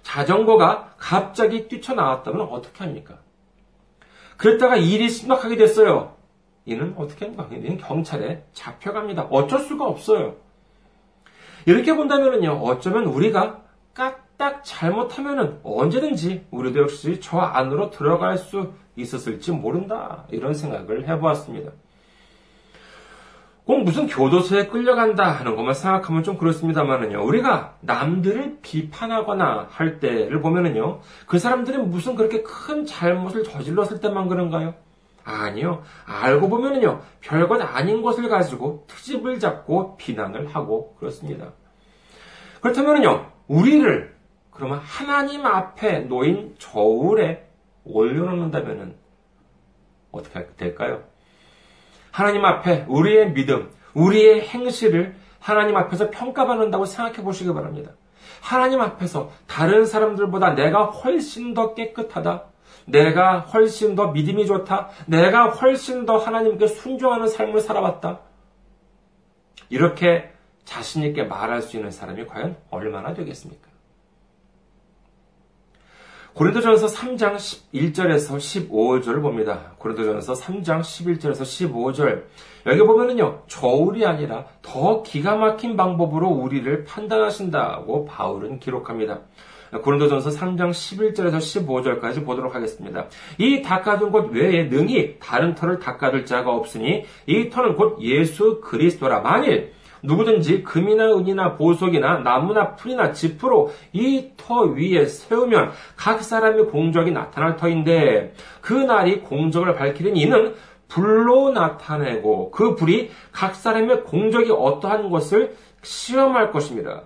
자전거가 0.02 0.94
갑자기 0.98 1.68
뛰쳐나왔다면 1.68 2.42
어떻게 2.50 2.84
합니까? 2.84 3.18
그랬다가 4.36 4.76
일이 4.76 5.08
심각하게 5.08 5.56
됐어요. 5.56 6.14
이는 6.66 6.94
어떻게 6.96 7.24
합니까? 7.24 7.48
이는 7.50 7.78
경찰에 7.78 8.44
잡혀갑니다. 8.52 9.28
어쩔 9.30 9.60
수가 9.60 9.86
없어요. 9.86 10.36
이렇게 11.64 11.94
본다면요, 11.96 12.60
어쩌면 12.62 13.04
우리가 13.06 13.62
딱 14.36 14.62
잘못하면은 14.64 15.60
언제든지 15.62 16.46
우리도 16.50 16.80
역시 16.80 17.20
저 17.20 17.38
안으로 17.38 17.90
들어갈 17.90 18.36
수 18.36 18.72
있었을지 18.96 19.52
모른다. 19.52 20.24
이런 20.30 20.54
생각을 20.54 21.08
해보았습니다. 21.08 21.72
꼭 23.64 23.82
무슨 23.82 24.06
교도소에 24.06 24.68
끌려간다 24.68 25.28
하는 25.28 25.56
것만 25.56 25.74
생각하면 25.74 26.22
좀 26.22 26.38
그렇습니다만은요. 26.38 27.24
우리가 27.24 27.74
남들을 27.80 28.58
비판하거나 28.62 29.66
할 29.70 29.98
때를 29.98 30.40
보면은요. 30.40 31.00
그 31.26 31.40
사람들이 31.40 31.78
무슨 31.78 32.14
그렇게 32.14 32.44
큰 32.44 32.86
잘못을 32.86 33.42
저질렀을 33.42 34.00
때만 34.00 34.28
그런가요? 34.28 34.74
아니요. 35.24 35.82
알고 36.06 36.48
보면은요. 36.48 37.00
별것 37.20 37.60
아닌 37.60 38.02
것을 38.02 38.28
가지고 38.28 38.84
트집을 38.86 39.40
잡고 39.40 39.96
비난을 39.96 40.54
하고 40.54 40.94
그렇습니다. 41.00 41.52
그렇다면은요. 42.60 43.26
우리를 43.48 44.15
그러면 44.56 44.78
하나님 44.78 45.44
앞에 45.44 46.00
놓인 46.00 46.54
저울에 46.58 47.46
올려놓는다면은 47.84 48.96
어떻게 50.10 50.46
될까요? 50.56 51.04
하나님 52.10 52.44
앞에 52.44 52.86
우리의 52.88 53.32
믿음, 53.32 53.70
우리의 53.94 54.40
행실을 54.40 55.14
하나님 55.38 55.76
앞에서 55.76 56.10
평가받는다고 56.10 56.86
생각해 56.86 57.22
보시기 57.22 57.52
바랍니다. 57.52 57.92
하나님 58.40 58.80
앞에서 58.80 59.30
다른 59.46 59.86
사람들보다 59.86 60.54
내가 60.54 60.86
훨씬 60.86 61.54
더 61.54 61.74
깨끗하다. 61.74 62.44
내가 62.86 63.40
훨씬 63.40 63.94
더 63.94 64.12
믿음이 64.12 64.46
좋다. 64.46 64.90
내가 65.06 65.50
훨씬 65.50 66.06
더 66.06 66.16
하나님께 66.16 66.66
순종하는 66.66 67.28
삶을 67.28 67.60
살아왔다. 67.60 68.20
이렇게 69.68 70.32
자신있게 70.64 71.24
말할 71.24 71.62
수 71.62 71.76
있는 71.76 71.90
사람이 71.90 72.26
과연 72.26 72.56
얼마나 72.70 73.14
되겠습니까? 73.14 73.75
고린도전서 76.36 76.88
3장 76.88 77.36
11절에서 77.36 78.36
15절을 78.36 79.22
봅니다. 79.22 79.72
고린도전서 79.78 80.34
3장 80.34 80.80
11절에서 80.82 81.40
15절. 81.40 82.24
여기 82.66 82.78
보면은요, 82.80 83.44
저울이 83.46 84.04
아니라 84.04 84.44
더 84.60 85.02
기가 85.02 85.36
막힌 85.36 85.78
방법으로 85.78 86.28
우리를 86.28 86.84
판단하신다고 86.84 88.04
바울은 88.04 88.58
기록합니다. 88.60 89.20
고린도전서 89.82 90.28
3장 90.28 90.72
11절에서 90.72 91.38
15절까지 91.38 92.26
보도록 92.26 92.54
하겠습니다. 92.54 93.06
이 93.38 93.62
닦아둔 93.62 94.12
곳 94.12 94.30
외에 94.30 94.64
능히 94.64 95.16
다른 95.18 95.54
터를 95.54 95.78
닦아둘 95.78 96.26
자가 96.26 96.52
없으니 96.52 97.06
이 97.24 97.48
터는 97.48 97.76
곧 97.76 97.96
예수 98.02 98.60
그리스도라. 98.60 99.20
만일 99.20 99.72
누구든지 100.02 100.62
금이나 100.62 101.16
은이나 101.16 101.54
보석이나 101.56 102.18
나무나 102.18 102.74
풀이나 102.76 103.12
지프로 103.12 103.72
이 103.92 104.30
터 104.36 104.60
위에 104.62 105.06
세우면 105.06 105.72
각 105.96 106.22
사람의 106.22 106.66
공적이 106.66 107.10
나타날 107.10 107.56
터인데 107.56 108.34
그 108.60 108.72
날이 108.74 109.20
공적을 109.20 109.74
밝히는 109.74 110.16
이는 110.16 110.54
불로 110.88 111.50
나타내고 111.50 112.50
그 112.50 112.74
불이 112.74 113.10
각 113.32 113.54
사람의 113.56 114.04
공적이 114.04 114.52
어떠한 114.52 115.10
것을 115.10 115.56
시험할 115.82 116.52
것입니다. 116.52 117.02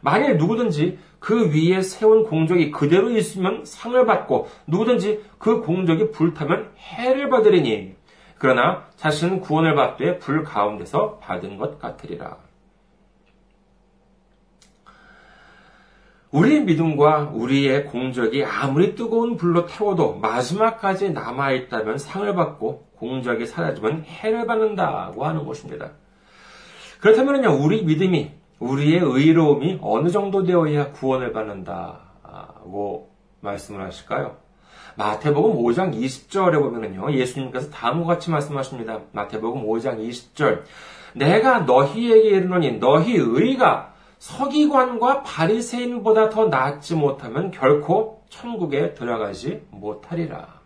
만일 0.00 0.36
누구든지 0.36 0.98
그 1.18 1.50
위에 1.50 1.80
세운 1.80 2.24
공적이 2.24 2.70
그대로 2.70 3.10
있으면 3.10 3.64
상을 3.64 4.04
받고 4.04 4.48
누구든지 4.66 5.20
그 5.38 5.62
공적이 5.62 6.10
불타면 6.10 6.68
해를 6.78 7.30
받으리니 7.30 7.94
그러나 8.44 8.88
자신은 8.96 9.40
구원을 9.40 9.74
받되 9.74 10.18
불 10.18 10.44
가운데서 10.44 11.16
받은 11.16 11.56
것 11.56 11.78
같으리라. 11.78 12.36
우리의 16.30 16.64
믿음과 16.64 17.30
우리의 17.32 17.86
공적이 17.86 18.44
아무리 18.44 18.94
뜨거운 18.94 19.38
불로 19.38 19.64
태워도 19.64 20.16
마지막까지 20.16 21.12
남아있다면 21.12 21.96
상을 21.96 22.34
받고 22.34 22.88
공적이 22.96 23.46
사라지면 23.46 24.02
해를 24.02 24.46
받는다고 24.46 25.24
하는 25.24 25.46
것입니다. 25.46 25.92
그렇다면요, 27.00 27.64
우리 27.64 27.82
믿음이, 27.82 28.30
우리의 28.58 29.00
의로움이 29.02 29.78
어느 29.80 30.10
정도 30.10 30.44
되어야 30.44 30.92
구원을 30.92 31.32
받는다고 31.32 33.10
말씀을 33.40 33.82
하실까요? 33.86 34.43
마태복음 34.96 35.62
5장 35.62 35.94
20절에 35.94 36.60
보면은요, 36.60 37.12
예수님께서 37.12 37.70
다음과 37.70 38.14
같이 38.14 38.30
말씀하십니다. 38.30 39.00
마태복음 39.12 39.66
5장 39.66 39.98
20절. 39.98 40.62
내가 41.14 41.60
너희에게 41.60 42.28
이르노니 42.30 42.78
너희 42.78 43.14
의가 43.16 43.94
서기관과 44.18 45.22
바리새인보다 45.22 46.30
더 46.30 46.46
낫지 46.46 46.94
못하면 46.94 47.50
결코 47.50 48.22
천국에 48.28 48.94
들어가지 48.94 49.62
못하리라. 49.70 50.60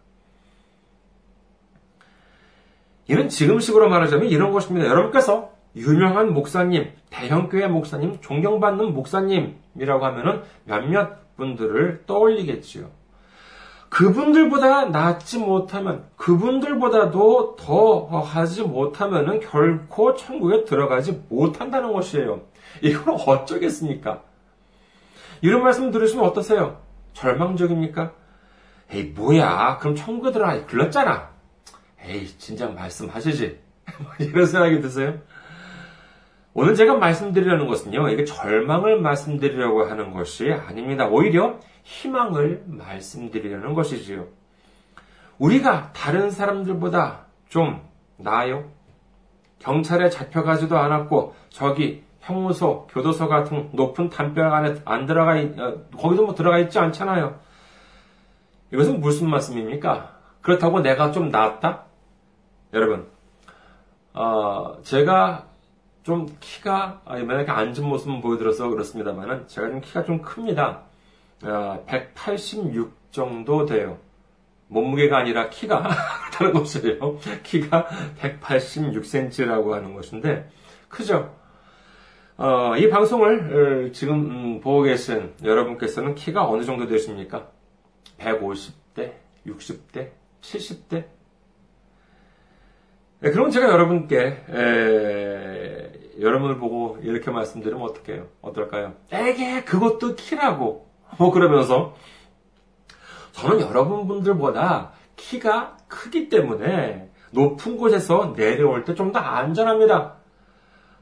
이는 3.09 3.29
지금식으로 3.29 3.89
말하자면 3.89 4.29
이런 4.29 4.53
것입니다. 4.53 4.87
여러분께서 4.87 5.51
유명한 5.77 6.33
목사님, 6.35 6.93
대형교회 7.11 7.67
목사님, 7.67 8.21
존경받는 8.21 8.93
목사님이라고 8.93 10.05
하면은 10.05 10.43
몇몇 10.65 11.37
분들을 11.37 12.05
떠올리겠지요. 12.07 12.91
그분들보다 13.89 14.87
낫지 14.87 15.39
못하면, 15.39 16.05
그분들보다도 16.17 17.57
더 17.57 18.07
하지 18.21 18.63
못하면은 18.63 19.41
결코 19.41 20.15
천국에 20.15 20.65
들어가지 20.65 21.25
못한다는 21.29 21.93
것이에요. 21.93 22.43
이걸 22.83 23.15
어쩌겠습니까? 23.27 24.23
이런 25.41 25.63
말씀 25.63 25.91
들으시면 25.91 26.25
어떠세요? 26.25 26.81
절망적입니까? 27.15 28.13
에이, 28.91 29.13
뭐야. 29.15 29.79
그럼 29.79 29.95
천국에 29.95 30.33
들어가. 30.33 30.65
글렀잖아. 30.67 31.31
에이, 32.05 32.27
진작 32.39 32.75
말씀하시지. 32.75 33.59
뭐 34.01 34.13
이런 34.19 34.47
생각이 34.47 34.81
드세요? 34.81 35.19
오늘 36.61 36.75
제가 36.75 36.97
말씀드리려는 36.97 37.69
것은요, 37.69 38.09
이게 38.09 38.25
절망을 38.25 39.01
말씀드리려고 39.01 39.85
하는 39.85 40.13
것이 40.13 40.51
아닙니다. 40.51 41.07
오히려 41.07 41.61
희망을 41.85 42.65
말씀드리려는 42.67 43.75
것이지요. 43.75 44.27
우리가 45.39 45.93
다른 45.93 46.33
사람들보다 46.33 47.27
좀 47.49 47.81
나아요? 48.17 48.65
경찰에 49.61 50.11
잡혀가지도 50.11 50.77
않았고, 50.77 51.37
저기 51.49 52.03
형무소, 52.23 52.89
교도소 52.91 53.29
같은 53.29 53.71
높은 53.75 54.11
담벼락 54.11 54.53
안에 54.53 54.75
안 54.85 55.07
들어가, 55.07 55.35
어, 55.35 55.85
거기도 55.97 56.25
뭐 56.25 56.35
들어가 56.35 56.59
있지 56.59 56.77
않잖아요. 56.81 57.39
이것은 58.73 58.99
무슨 58.99 59.31
말씀입니까? 59.31 60.13
그렇다고 60.43 60.81
내가 60.81 61.13
좀 61.13 61.29
낫다? 61.29 61.85
여러분, 62.73 63.07
어, 64.13 64.83
제가 64.83 65.47
좀 66.03 66.27
키가, 66.41 67.03
아, 67.05 67.19
이렇게 67.19 67.51
앉은 67.51 67.85
모습은 67.85 68.21
보여드려서 68.21 68.69
그렇습니다만은, 68.69 69.49
제가 69.49 69.69
좀 69.69 69.81
키가 69.81 70.05
좀 70.05 70.23
큽니다. 70.23 70.83
어, 71.45 71.85
186 71.87 73.13
정도 73.13 73.67
돼요. 73.67 73.99
몸무게가 74.69 75.19
아니라 75.19 75.49
키가 75.49 75.89
그렇다는 76.31 76.53
것이에요. 76.53 77.19
키가 77.43 77.87
186cm라고 78.21 79.71
하는 79.71 79.95
것인데, 79.95 80.49
크죠? 80.89 81.35
어, 82.39 82.77
이 82.77 82.89
방송을 82.89 83.89
어, 83.89 83.93
지금 83.93 84.15
음, 84.15 84.61
보고 84.61 84.83
계신 84.83 85.35
여러분께서는 85.43 86.15
키가 86.15 86.49
어느 86.49 86.63
정도 86.65 86.87
되십니까? 86.87 87.49
150대, 88.19 89.13
60대, 89.45 90.11
70대? 90.41 91.05
네, 93.21 93.31
그럼 93.33 93.51
제가 93.51 93.69
여러분께 93.69 94.45
에, 94.49 95.68
여러분을 96.21 96.59
보고 96.59 96.99
이렇게 97.03 97.31
말씀드리면 97.31 97.83
어떡해요? 97.83 98.27
어떨까요? 98.43 98.95
에게 99.13 99.65
그것도 99.65 100.15
키라고 100.17 100.89
뭐 101.19 101.31
그러면서 101.31 101.95
저는 103.33 103.61
여러분 103.61 104.07
분들보다 104.09 104.93
키가 105.17 105.77
크기 105.87 106.29
때문에 106.29 107.11
높은 107.31 107.77
곳에서 107.77 108.35
내려올 108.37 108.85
때 108.85 108.95
좀 108.95 109.13
더 109.13 109.19
안전합니다. 109.21 110.15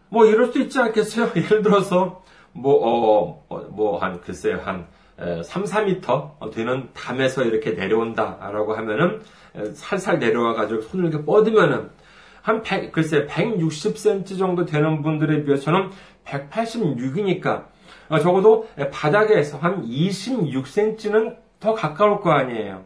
뭐 0.09 0.27
이럴 0.27 0.47
수도 0.47 0.61
있지 0.61 0.79
않겠어요? 0.79 1.31
예를 1.37 1.63
들어서 1.63 2.23
뭐, 2.53 2.75
어, 2.75 3.45
어 3.49 3.59
뭐, 3.71 3.99
한, 3.99 4.21
글쎄요, 4.21 4.61
한, 4.65 4.87
3, 5.45 5.65
4미터 5.65 6.53
되는 6.53 6.89
담에서 6.95 7.43
이렇게 7.45 7.73
내려온다라고 7.73 8.75
하면은 8.75 9.21
살살 9.75 10.19
내려와 10.19 10.55
가지고 10.55 10.83
손을 10.83 11.07
이렇게 11.07 11.25
뻗으면은 11.25 11.91
한 12.47 12.63
100, 12.63 12.93
글쎄 12.93 13.27
160cm 13.27 14.39
정도 14.39 14.65
되는 14.65 15.03
분들에 15.03 15.43
비해서는 15.43 15.91
186이니까 16.25 17.65
어, 18.09 18.21
적어도 18.21 18.69
바닥에서 18.93 19.59
한 19.59 19.83
26cm는 19.83 21.39
더 21.59 21.75
가까울 21.75 22.21
거 22.21 22.31
아니에요. 22.31 22.85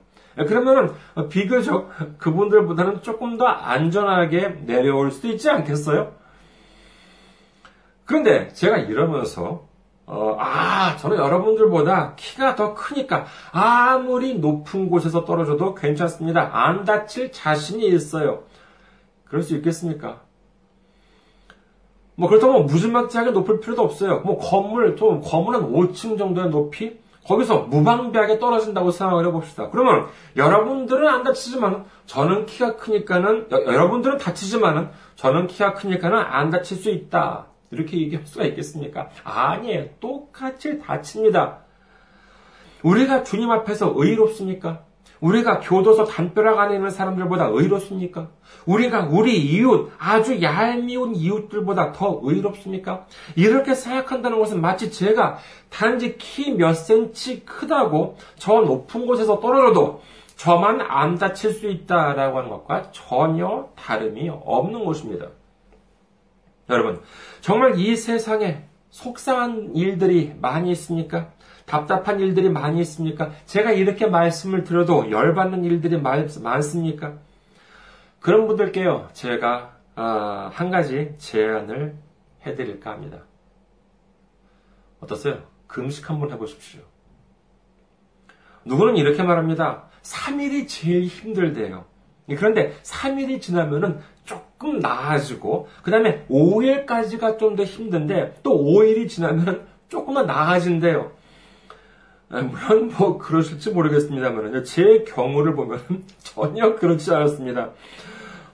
그러면은 0.49 0.93
비교적 1.29 1.91
그분들보다는 2.17 3.03
조금 3.03 3.37
더 3.37 3.45
안전하게 3.45 4.61
내려올 4.65 5.11
수도 5.11 5.29
있지 5.29 5.51
않겠어요? 5.51 6.15
그런데 8.07 8.49
제가 8.55 8.79
이러면서 8.79 9.69
어, 10.07 10.37
아, 10.41 10.97
저는 10.97 11.19
여러분들보다 11.19 12.15
키가 12.17 12.55
더 12.55 12.73
크니까 12.73 13.27
아무리 13.53 14.39
높은 14.39 14.89
곳에서 14.89 15.27
떨어져도 15.27 15.75
괜찮습니다. 15.75 16.49
안 16.51 16.87
다칠 16.87 17.31
자신이 17.31 17.87
있어요. 17.89 18.45
그럴 19.31 19.43
수 19.45 19.57
있겠습니까? 19.57 20.23
뭐 22.17 22.29
그렇다고 22.29 22.65
무지막지하게 22.65 23.31
높을 23.31 23.61
필요도 23.61 23.81
없어요. 23.81 24.21
뭐 24.21 24.37
건물, 24.39 24.97
좀 24.97 25.23
건물 25.23 25.55
한 25.55 25.73
5층 25.73 26.19
정도의 26.19 26.51
높이? 26.51 26.99
거기서 27.25 27.61
무방비하게 27.63 28.41
떨어진다고 28.41 28.91
생각을 28.91 29.27
해봅시다. 29.27 29.71
그러면 29.71 30.09
여러분들은 30.37 31.07
안 31.07 31.23
다치지만 31.23 31.85
저는 32.07 32.47
키가 32.47 32.77
크니까는 32.77 33.47
여, 33.53 33.65
여러분들은 33.65 34.19
다치지만은 34.19 34.91
저는 35.15 35.47
키가 35.47 35.75
크니까는 35.75 36.19
안 36.19 36.51
다칠 36.51 36.77
수 36.77 36.91
있다. 36.91 37.47
이렇게 37.71 37.99
얘기할 37.99 38.27
수가 38.27 38.45
있겠습니까? 38.47 39.11
아니에요. 39.23 39.91
똑같이 40.01 40.81
다칩니다. 40.81 41.59
우리가 42.83 43.23
주님 43.23 43.51
앞에서 43.51 43.93
의롭습니까? 43.95 44.90
우리가 45.21 45.61
교도소 45.61 46.05
담벼락 46.05 46.59
안에 46.59 46.77
있는 46.77 46.91
사람들보다 46.91 47.49
의롭습니까? 47.53 48.29
우리가 48.67 49.09
우리 49.11 49.39
이웃, 49.39 49.93
아주 49.99 50.41
얄미운 50.43 51.15
이웃들보다 51.15 51.93
더 51.93 52.21
의롭습니까? 52.23 53.07
이렇게 53.37 53.75
생각한다는 53.75 54.39
것은 54.39 54.61
마치 54.61 54.91
제가 54.91 55.39
단지 55.69 56.17
키 56.17 56.53
몇 56.53 56.73
센치 56.75 57.45
크다고 57.45 58.17
저 58.37 58.61
높은 58.61 59.07
곳에서 59.07 59.41
떨어져도 59.41 60.03
저만 60.37 60.81
안 60.81 61.17
다칠 61.17 61.53
수 61.53 61.69
있다라고 61.69 62.39
하는 62.39 62.51
것과 62.51 62.91
전혀 62.93 63.69
다름이 63.77 64.31
없는 64.31 64.85
것입니다. 64.87 65.27
여러분, 66.71 67.01
정말 67.43 67.79
이 67.79 67.95
세상에 67.97 68.65
속상한 68.89 69.73
일들이 69.75 70.33
많이 70.41 70.71
있습니까? 70.73 71.31
답답한 71.71 72.19
일들이 72.19 72.51
많이 72.51 72.81
있습니까? 72.81 73.31
제가 73.47 73.71
이렇게 73.71 74.09
말씀을 74.09 74.65
드려도 74.65 75.09
열받는 75.13 75.65
일들이 75.65 75.97
많습니까? 76.01 77.15
그런 78.19 78.49
분들께요, 78.49 79.11
제가 79.13 79.77
아, 79.95 80.51
한 80.53 80.71
가지 80.71 81.15
제안을 81.19 81.95
해드릴까 82.45 82.91
합니다. 82.91 83.19
어떠세요? 84.99 85.45
금식 85.69 86.11
한번 86.11 86.33
해보십시오. 86.33 86.81
누구는 88.65 88.97
이렇게 88.97 89.23
말합니다. 89.23 89.85
3일이 90.03 90.67
제일 90.67 91.05
힘들대요. 91.05 91.85
그런데 92.37 92.75
3일이 92.83 93.41
지나면은 93.41 94.01
조금 94.25 94.81
나아지고, 94.81 95.69
그 95.85 95.93
다음에 95.93 96.27
5일까지가 96.29 97.39
좀 97.39 97.55
더 97.55 97.63
힘든데, 97.63 98.41
또 98.43 98.59
5일이 98.59 99.09
지나면 99.09 99.67
조금만 99.89 100.27
나아진대요. 100.27 101.20
아, 102.31 102.43
물론 102.43 102.93
뭐 102.97 103.19
그러실지 103.19 103.71
모르겠습니다만, 103.71 104.65
제 104.65 105.05
경우를 105.07 105.55
보면 105.55 105.81
전혀 106.19 106.77
그렇지 106.77 107.13
않았습니다. 107.13 107.71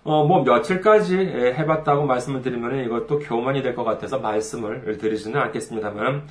어, 0.05 0.25
뭐 0.25 0.43
며칠까지 0.45 1.17
해봤다고 1.17 2.07
말씀을 2.07 2.41
드리면 2.41 2.85
이것도 2.85 3.19
교만이 3.19 3.63
될 3.63 3.75
것 3.75 3.85
같아서 3.85 4.19
말씀을 4.19 4.97
드리지는 4.99 5.39
않겠습니다만, 5.41 6.27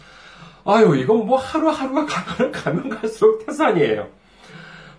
아유, 0.65 0.95
이건 0.95 1.27
뭐 1.27 1.37
하루하루가 1.37 2.05
가면 2.07 2.51
가면 2.51 2.89
갈수록 2.89 3.45
태산이에요. 3.45 4.07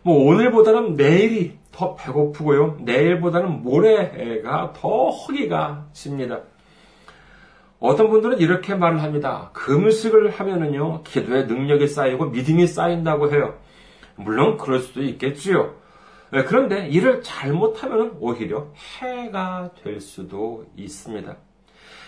뭐 0.03 0.29
오늘보다는 0.29 0.95
내일이 0.95 1.59
더 1.73 1.97
배고프고요. 1.97 2.79
내일보다는 2.83 3.63
모레가 3.63 4.73
더 4.77 5.09
허기가 5.11 5.87
집니다. 5.93 6.41
어떤 7.79 8.09
분들은 8.11 8.39
이렇게 8.39 8.75
말을 8.75 9.03
합니다. 9.03 9.51
금식을 9.53 10.31
하면은요, 10.31 11.03
기도에 11.03 11.45
능력이 11.45 11.89
쌓이고 11.89 12.27
믿음이 12.27 12.67
쌓인다고 12.67 13.31
해요. 13.33 13.55
물론 14.17 14.57
그럴 14.57 14.81
수도 14.81 15.03
있겠지요. 15.03 15.75
네, 16.33 16.43
그런데 16.45 16.89
이를 16.89 17.23
잘못하면 17.23 18.17
오히려 18.19 18.69
해가 19.01 19.71
될 19.83 20.01
수도 20.01 20.65
있습니다. 20.77 21.37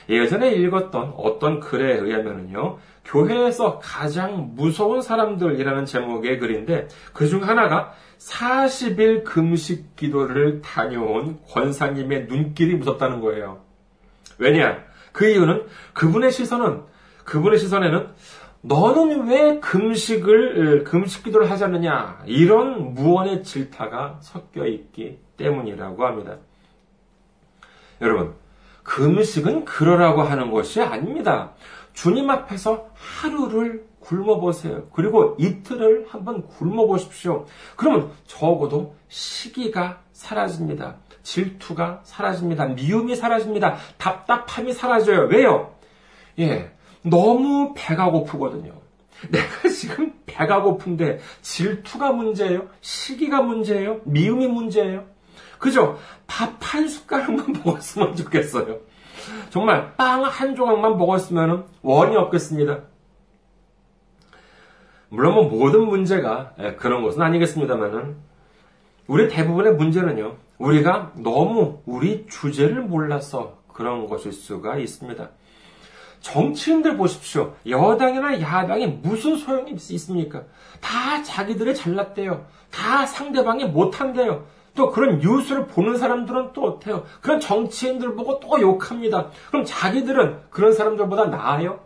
예전에 0.09 0.53
읽었던 0.53 1.15
어떤 1.19 1.61
글에 1.61 1.99
의하면요, 1.99 2.79
교회에서 3.05 3.79
가장 3.79 4.53
무서운 4.55 5.03
사람들이라는 5.03 5.85
제목의 5.85 6.39
글인데, 6.39 6.89
그 7.13 7.29
중 7.29 7.47
하나가 7.47 7.93
40일 8.19 9.23
금식 9.23 9.97
기도를 9.97 10.63
다녀온 10.63 11.39
권사님의 11.49 12.27
눈길이 12.27 12.75
무섭다는 12.77 13.21
거예요. 13.21 13.61
왜냐? 14.39 14.88
그 15.19 15.29
이유는 15.29 15.67
그분의 15.95 16.31
시선은, 16.31 16.85
그분의 17.25 17.59
시선에는 17.59 18.07
너는 18.61 19.27
왜 19.27 19.59
금식을, 19.59 20.85
금식 20.85 21.25
기도를 21.25 21.51
하지 21.51 21.65
않느냐? 21.65 22.23
이런 22.25 22.95
무언의 22.95 23.43
질타가 23.43 24.19
섞여 24.21 24.65
있기 24.65 25.19
때문이라고 25.37 26.07
합니다. 26.07 26.37
여러분, 28.01 28.35
금식은 28.85 29.65
그러라고 29.65 30.23
하는 30.23 30.53
것이 30.53 30.81
아닙니다. 30.81 31.51
주님 31.95 32.31
앞에서 32.31 32.87
하루를 32.95 33.89
굶어보세요. 33.99 34.87
그리고 34.93 35.35
이틀을 35.41 36.07
한번 36.09 36.47
굶어보십시오. 36.47 37.45
그러면 37.75 38.13
적어도 38.25 38.95
시기가 39.09 40.01
사라집니다. 40.13 40.99
질투가 41.29 42.01
사라집니다. 42.05 42.67
미움이 42.69 43.15
사라집니다. 43.15 43.77
답답함이 43.99 44.73
사라져요. 44.73 45.29
왜요? 45.31 45.75
예. 46.39 46.71
너무 47.03 47.75
배가 47.77 48.11
고프거든요. 48.11 48.73
내가 49.31 49.69
지금 49.69 50.15
배가 50.25 50.63
고픈데 50.63 51.21
질투가 51.43 52.13
문제예요? 52.13 52.69
시기가 52.81 53.43
문제예요? 53.43 54.01
미움이 54.05 54.47
문제예요? 54.47 55.05
그죠? 55.59 55.99
밥 56.27 56.57
한 56.61 56.89
숟가락만 56.89 57.55
먹었으면 57.65 58.17
좋겠어요. 58.17 58.79
정말 59.51 59.95
빵 59.97 60.25
한 60.25 60.55
조각만 60.55 60.97
먹었으면 60.97 61.67
원이 61.83 62.17
없겠습니다. 62.17 62.81
물론 65.11 65.35
뭐 65.35 65.45
모든 65.45 65.87
문제가 65.87 66.53
예, 66.59 66.75
그런 66.75 67.03
것은 67.03 67.21
아니겠습니다만은 67.23 68.17
우리 69.07 69.29
대부분의 69.29 69.75
문제는요. 69.75 70.37
우리가 70.59 71.13
너무 71.17 71.83
우리 71.87 72.27
주제를 72.27 72.83
몰라서 72.83 73.59
그런 73.73 74.09
것일 74.09 74.33
수가 74.33 74.77
있습니다. 74.77 75.31
정치인들 76.21 76.97
보십시오. 76.97 77.55
여당이나 77.67 78.41
야당이 78.41 78.87
무슨 79.03 79.37
소용이 79.37 79.73
있습니까? 79.73 80.43
다 80.81 81.23
자기들이 81.23 81.75
잘났대요. 81.75 82.45
다 82.73 83.07
상대방이 83.07 83.67
못한대요. 83.67 84.45
또 84.75 84.91
그런 84.91 85.19
뉴스를 85.19 85.67
보는 85.67 85.97
사람들은 85.97 86.53
또 86.53 86.65
어때요? 86.65 87.05
그런 87.21 87.41
정치인들 87.41 88.15
보고 88.15 88.41
또 88.41 88.61
욕합니다. 88.61 89.31
그럼 89.51 89.65
자기들은 89.65 90.41
그런 90.51 90.73
사람들보다 90.73 91.27
나아요? 91.27 91.81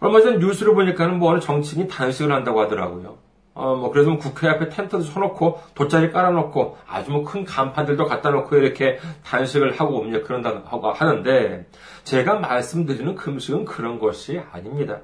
얼마 0.00 0.20
전 0.20 0.40
뉴스를 0.40 0.74
보니까는 0.74 1.18
뭐 1.18 1.30
어느 1.30 1.40
정치인이 1.40 1.88
단식을 1.88 2.32
한다고 2.32 2.60
하더라고요. 2.60 3.18
어, 3.54 3.76
뭐, 3.76 3.90
그래서 3.90 4.10
뭐 4.10 4.18
국회 4.18 4.48
앞에 4.48 4.70
텐트도 4.70 5.02
쳐놓고, 5.02 5.60
돗자리 5.74 6.10
깔아놓고, 6.10 6.78
아주 6.88 7.10
뭐 7.10 7.24
큰 7.24 7.44
간판들도 7.44 8.06
갖다 8.06 8.30
놓고, 8.30 8.56
이렇게 8.56 8.98
단식을 9.24 9.78
하고, 9.78 9.98
옵니 9.98 10.22
그런다, 10.22 10.62
하고 10.64 10.90
하는데, 10.90 11.66
제가 12.04 12.38
말씀드리는 12.40 13.14
금식은 13.14 13.64
그런 13.66 13.98
것이 13.98 14.40
아닙니다. 14.52 15.00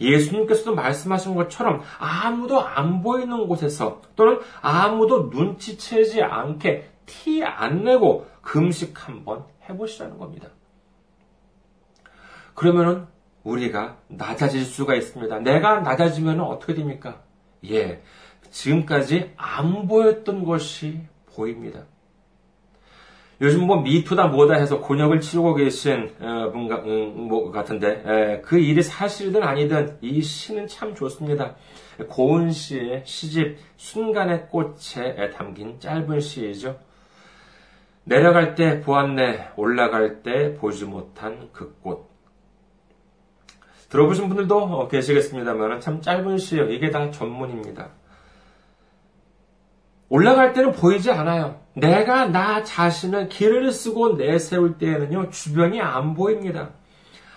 예수님께서도 0.00 0.74
말씀하신 0.74 1.34
것처럼 1.36 1.80
아무도 1.98 2.60
안 2.60 3.02
보이는 3.02 3.46
곳에서 3.48 4.02
또는 4.14 4.40
아무도 4.60 5.30
눈치채지 5.32 6.22
않게 6.22 6.90
티 7.06 7.42
안 7.42 7.84
내고 7.84 8.26
금식 8.42 9.08
한번 9.08 9.44
해보시라는 9.68 10.18
겁니다. 10.18 10.48
그러면은 12.54 13.06
우리가 13.44 13.96
낮아질 14.08 14.64
수가 14.64 14.94
있습니다. 14.96 15.38
내가 15.40 15.80
낮아지면 15.80 16.40
어떻게 16.40 16.74
됩니까? 16.74 17.22
예, 17.70 18.02
지금까지 18.50 19.32
안 19.36 19.86
보였던 19.86 20.44
것이 20.44 21.00
보입니다. 21.34 21.84
요즘 23.40 23.66
뭐 23.66 23.82
미투다 23.82 24.28
뭐다 24.28 24.54
해서 24.54 24.80
곤욕을 24.80 25.20
치르고 25.20 25.54
계신 25.56 26.10
어, 26.20 26.50
분 26.52 26.70
음, 26.72 27.28
뭐 27.28 27.50
같은데 27.50 28.40
그 28.42 28.58
일이 28.58 28.82
사실이든 28.82 29.42
아니든 29.42 29.98
이 30.00 30.22
시는 30.22 30.66
참 30.68 30.94
좋습니다. 30.94 31.56
고은 32.08 32.50
씨의 32.50 33.02
시집 33.04 33.58
순간의 33.76 34.48
꽃에 34.48 35.30
담긴 35.34 35.78
짧은 35.80 36.20
시이죠. 36.20 36.78
내려갈 38.04 38.54
때 38.54 38.80
보았네, 38.80 39.50
올라갈 39.56 40.22
때 40.22 40.54
보지 40.54 40.84
못한 40.84 41.48
그 41.52 41.76
꽃. 41.82 42.15
들어보신 43.88 44.28
분들도 44.28 44.88
계시겠습니다만 44.88 45.80
참 45.80 46.00
짧은 46.00 46.38
시예요. 46.38 46.70
이게 46.70 46.90
다 46.90 47.10
전문입니다. 47.10 47.90
올라갈 50.08 50.52
때는 50.52 50.72
보이지 50.72 51.10
않아요. 51.10 51.60
내가 51.74 52.26
나 52.26 52.62
자신을 52.62 53.28
길을 53.28 53.72
쓰고 53.72 54.16
내세울 54.16 54.78
때에는요, 54.78 55.30
주변이 55.30 55.80
안 55.80 56.14
보입니다. 56.14 56.70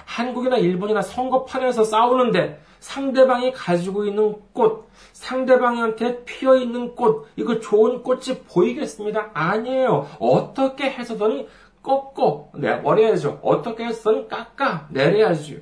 한국이나 0.05 0.57
일본이나 0.57 1.01
선거판에서 1.01 1.83
싸우는데 1.83 2.61
상대방이 2.79 3.51
가지고 3.51 4.05
있는 4.05 4.35
꽃, 4.53 4.89
상대방한테 5.13 6.23
피어 6.23 6.55
있는 6.55 6.95
꽃, 6.95 7.27
이거 7.35 7.59
좋은 7.59 8.03
꽃이 8.03 8.39
보이겠습니다? 8.51 9.31
아니에요. 9.33 10.07
어떻게 10.19 10.89
해서든 10.89 11.47
꺾고 11.83 12.51
내버려야죠. 12.55 13.39
어떻게 13.41 13.85
해서든 13.85 14.27
깎아 14.27 14.87
내려야죠. 14.89 15.55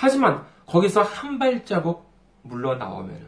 하지만 0.00 0.44
거기서 0.66 1.02
한 1.02 1.40
발자국 1.40 2.08
물러나오면은 2.42 3.26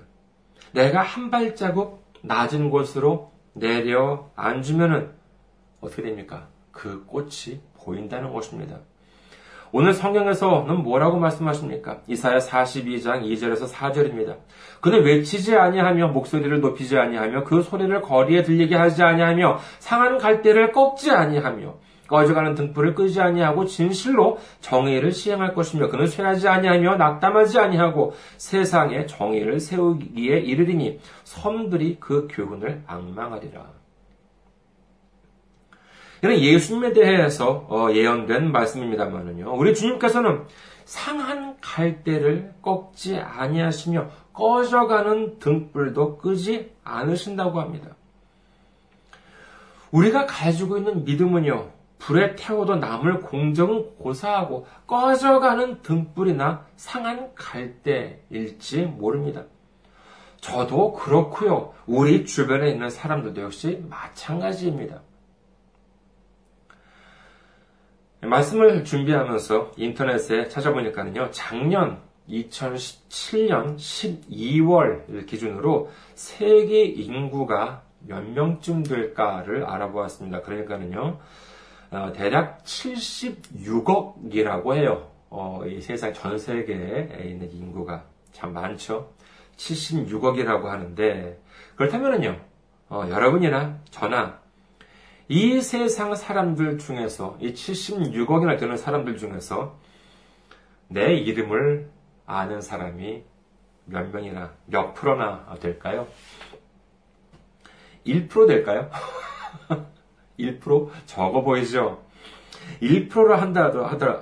내가 0.72 1.02
한 1.02 1.28
발자국 1.28 2.04
낮은 2.22 2.70
곳으로 2.70 3.33
내려 3.54 4.30
앉으면은 4.37 5.11
어떻게 5.80 6.02
됩니까? 6.02 6.46
그 6.70 7.04
꽃이 7.06 7.61
보인다는 7.74 8.33
것입니다. 8.33 8.78
오늘 9.72 9.94
성경에서는 9.94 10.83
뭐라고 10.85 11.18
말씀하십니까? 11.18 12.02
이사야 12.06 12.38
42장 12.38 13.24
2절에서 13.24 13.68
4절입니다. 13.68 14.37
그는 14.80 15.02
외치지 15.02 15.56
아니하며 15.56 16.09
목소리를 16.09 16.61
높이지 16.61 16.96
아니하며 16.96 17.44
그 17.44 17.62
소리를 17.62 18.00
거리에 18.00 18.44
들리게 18.44 18.76
하지 18.76 19.02
아니하며 19.02 19.59
상한 19.80 20.18
갈대를 20.18 20.70
꺾지 20.70 21.11
아니하며 21.11 21.74
꺼져가는 22.11 22.57
등불을 22.57 22.96
끄지 22.96 23.20
아니하고 23.20 23.66
진실로 23.66 24.38
정의를 24.61 25.12
시행할 25.12 25.55
것이며 25.55 25.88
그는 25.88 26.09
쇠하지 26.09 26.49
아니하며 26.49 26.96
낙담하지 26.96 27.61
아니하고 27.61 28.14
세상에 28.37 29.07
정의를 29.07 29.61
세우기에 29.61 30.40
이르리니 30.40 30.99
섬들이 31.23 31.99
그 32.01 32.27
교훈을 32.29 32.83
악망하리라. 32.88 33.64
이는 36.25 36.38
예수님에 36.40 36.92
대해서 36.92 37.66
어, 37.70 37.92
예언된 37.92 38.51
말씀입니다만은요. 38.51 39.55
우리 39.57 39.73
주님께서는 39.73 40.42
상한 40.85 41.57
갈대를 41.61 42.55
꺾지 42.61 43.18
아니하시며 43.18 44.11
꺼져가는 44.33 45.38
등불도 45.38 46.18
끄지 46.18 46.73
않으신다고 46.83 47.61
합니다. 47.61 47.94
우리가 49.92 50.27
가지고 50.27 50.79
있는 50.79 51.05
믿음은요. 51.05 51.79
불에 52.00 52.34
태워도 52.34 52.76
남을 52.76 53.20
공정은 53.20 53.96
고사하고 53.98 54.66
꺼져가는 54.86 55.80
등불이나 55.82 56.66
상한 56.74 57.30
갈대일지 57.34 58.86
모릅니다. 58.86 59.44
저도 60.40 60.94
그렇고요. 60.94 61.74
우리 61.86 62.24
주변에 62.24 62.70
있는 62.70 62.88
사람들도 62.88 63.42
역시 63.42 63.84
마찬가지입니다. 63.88 65.02
말씀을 68.22 68.84
준비하면서 68.84 69.72
인터넷에 69.76 70.48
찾아보니까는요, 70.48 71.30
작년 71.30 72.00
2017년 72.28 73.76
12월 73.76 75.26
기준으로 75.26 75.90
세계 76.14 76.84
인구가 76.84 77.82
몇 78.00 78.22
명쯤 78.22 78.84
될까를 78.84 79.64
알아보았습니다. 79.64 80.40
그러니까는요, 80.42 81.18
어, 81.90 82.12
대략 82.12 82.62
76억이라고 82.64 84.74
해요. 84.74 85.11
어, 85.29 85.62
이 85.66 85.81
세상 85.81 86.12
전 86.12 86.38
세계에 86.38 87.24
있는 87.24 87.53
인구가 87.53 88.05
참 88.33 88.53
많죠. 88.53 89.12
76억이라고 89.57 90.64
하는데 90.64 91.40
그렇다면은요, 91.76 92.40
어, 92.90 93.05
여러분이나 93.09 93.79
저나 93.90 94.40
이 95.29 95.61
세상 95.61 96.14
사람들 96.14 96.79
중에서, 96.79 97.37
이 97.40 97.53
76억이나 97.53 98.59
되는 98.59 98.76
사람들 98.76 99.16
중에서 99.16 99.79
내 100.88 101.14
이름을 101.14 101.88
아는 102.26 102.61
사람이 102.61 103.22
몇 103.85 104.11
명이나, 104.11 104.53
몇 104.66 104.94
프로나 104.94 105.57
될까요? 105.61 106.07
1% 108.07 108.46
될까요? 108.46 108.90
1% 110.40 110.90
적어 111.07 111.42
보이죠? 111.42 112.03
1%를 112.83 113.40
한다 113.40 113.70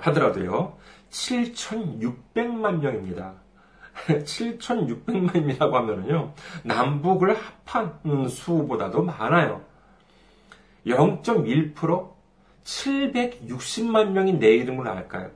하더라도요, 0.01 0.77
7,600만 1.11 2.81
명입니다. 2.81 3.35
7,600만이라고 4.09 5.73
하면은요, 5.73 6.33
남북을 6.63 7.37
합한 7.65 8.29
수보다도 8.29 9.03
많아요. 9.03 9.63
0.1% 10.87 12.19
760만 12.65 14.11
명이 14.11 14.35
내 14.35 14.55
이름을 14.57 14.87
알까요? 14.87 15.31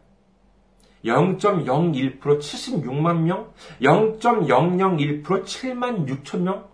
0.01% 1.05 2.21
76만 2.21 3.23
명? 3.23 3.53
0.001% 3.81 5.25
7만 5.25 6.07
6천 6.07 6.40
명? 6.40 6.68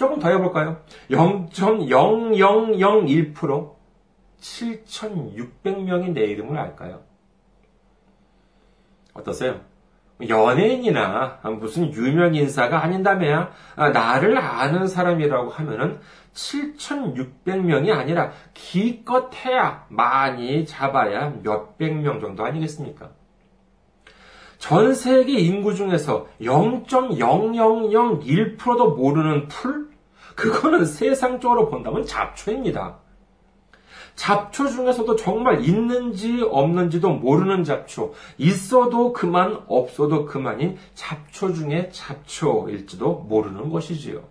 조금 0.00 0.18
더 0.18 0.30
해볼까요? 0.30 0.80
0.0001% 1.10 3.74
7,600명이 4.40 6.14
내 6.14 6.22
이름을 6.22 6.58
알까요? 6.58 7.02
어떠세요? 9.12 9.60
연예인이나 10.26 11.40
무슨 11.60 11.92
유명 11.92 12.34
인사가 12.34 12.82
아닌다며야 12.82 13.52
나를 13.76 14.38
아는 14.38 14.88
사람이라고 14.88 15.50
하면은 15.50 16.00
7,600명이 16.32 17.90
아니라 17.90 18.32
기껏해야 18.54 19.84
많이 19.90 20.64
잡아야 20.64 21.34
몇백 21.42 22.00
명 22.00 22.20
정도 22.20 22.46
아니겠습니까? 22.46 23.10
전 24.56 24.94
세계 24.94 25.34
인구 25.34 25.74
중에서 25.74 26.26
0.0001%도 26.40 28.94
모르는 28.94 29.48
풀? 29.48 29.89
그거는 30.40 30.86
세상적으로 30.86 31.68
본다면 31.68 32.06
잡초입니다. 32.06 32.98
잡초 34.16 34.68
중에서도 34.68 35.16
정말 35.16 35.64
있는지 35.64 36.42
없는지도 36.42 37.10
모르는 37.10 37.64
잡초, 37.64 38.14
있어도 38.38 39.12
그만, 39.12 39.62
없어도 39.68 40.24
그만인 40.24 40.78
잡초 40.94 41.52
중에 41.52 41.90
잡초일지도 41.92 43.26
모르는 43.28 43.70
것이지요. 43.70 44.24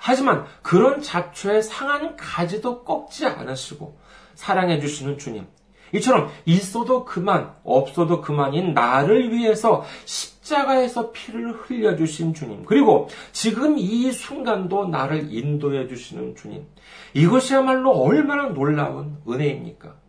하지만 0.00 0.44
그런 0.62 1.00
잡초의 1.00 1.62
상한 1.62 2.16
가지도 2.16 2.84
꺾지 2.84 3.26
않으시고 3.26 3.96
사랑해 4.34 4.80
주시는 4.80 5.18
주님. 5.18 5.46
이처럼 5.94 6.28
있어도 6.44 7.04
그만, 7.04 7.52
없어도 7.64 8.20
그만인 8.20 8.74
나를 8.74 9.32
위해서 9.32 9.84
십자가에서 10.04 11.12
피를 11.12 11.52
흘려주신 11.52 12.34
주님. 12.34 12.64
그리고 12.64 13.08
지금 13.32 13.78
이 13.78 14.10
순간도 14.12 14.88
나를 14.88 15.32
인도해 15.32 15.86
주시는 15.88 16.36
주님. 16.36 16.66
이것이야말로 17.14 17.90
얼마나 17.90 18.48
놀라운 18.48 19.16
은혜입니까? 19.28 20.03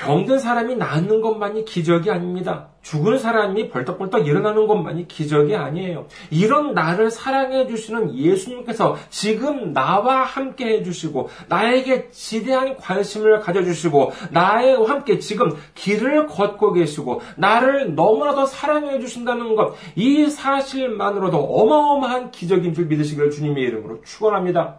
병든 0.00 0.38
사람이 0.38 0.76
낫는 0.76 1.20
것만이 1.20 1.66
기적이 1.66 2.10
아닙니다. 2.10 2.68
죽은 2.80 3.18
사람이 3.18 3.68
벌떡벌떡 3.68 4.26
일어나는 4.26 4.66
것만이 4.66 5.06
기적이 5.06 5.56
아니에요. 5.56 6.06
이런 6.30 6.72
나를 6.72 7.10
사랑해 7.10 7.66
주시는 7.66 8.16
예수님께서 8.16 8.96
지금 9.10 9.74
나와 9.74 10.22
함께 10.22 10.78
해주시고, 10.78 11.28
나에게 11.48 12.08
지대한 12.08 12.78
관심을 12.78 13.40
가져주시고, 13.40 14.12
나와 14.30 14.88
함께 14.88 15.18
지금 15.18 15.54
길을 15.74 16.28
걷고 16.28 16.72
계시고, 16.72 17.20
나를 17.36 17.94
너무나도 17.94 18.46
사랑해 18.46 18.98
주신다는 19.00 19.54
것, 19.54 19.74
이 19.96 20.26
사실만으로도 20.30 21.36
어마어마한 21.36 22.30
기적인 22.30 22.72
줄 22.72 22.86
믿으시기를 22.86 23.30
주님의 23.30 23.62
이름으로 23.64 24.00
축원합니다. 24.02 24.78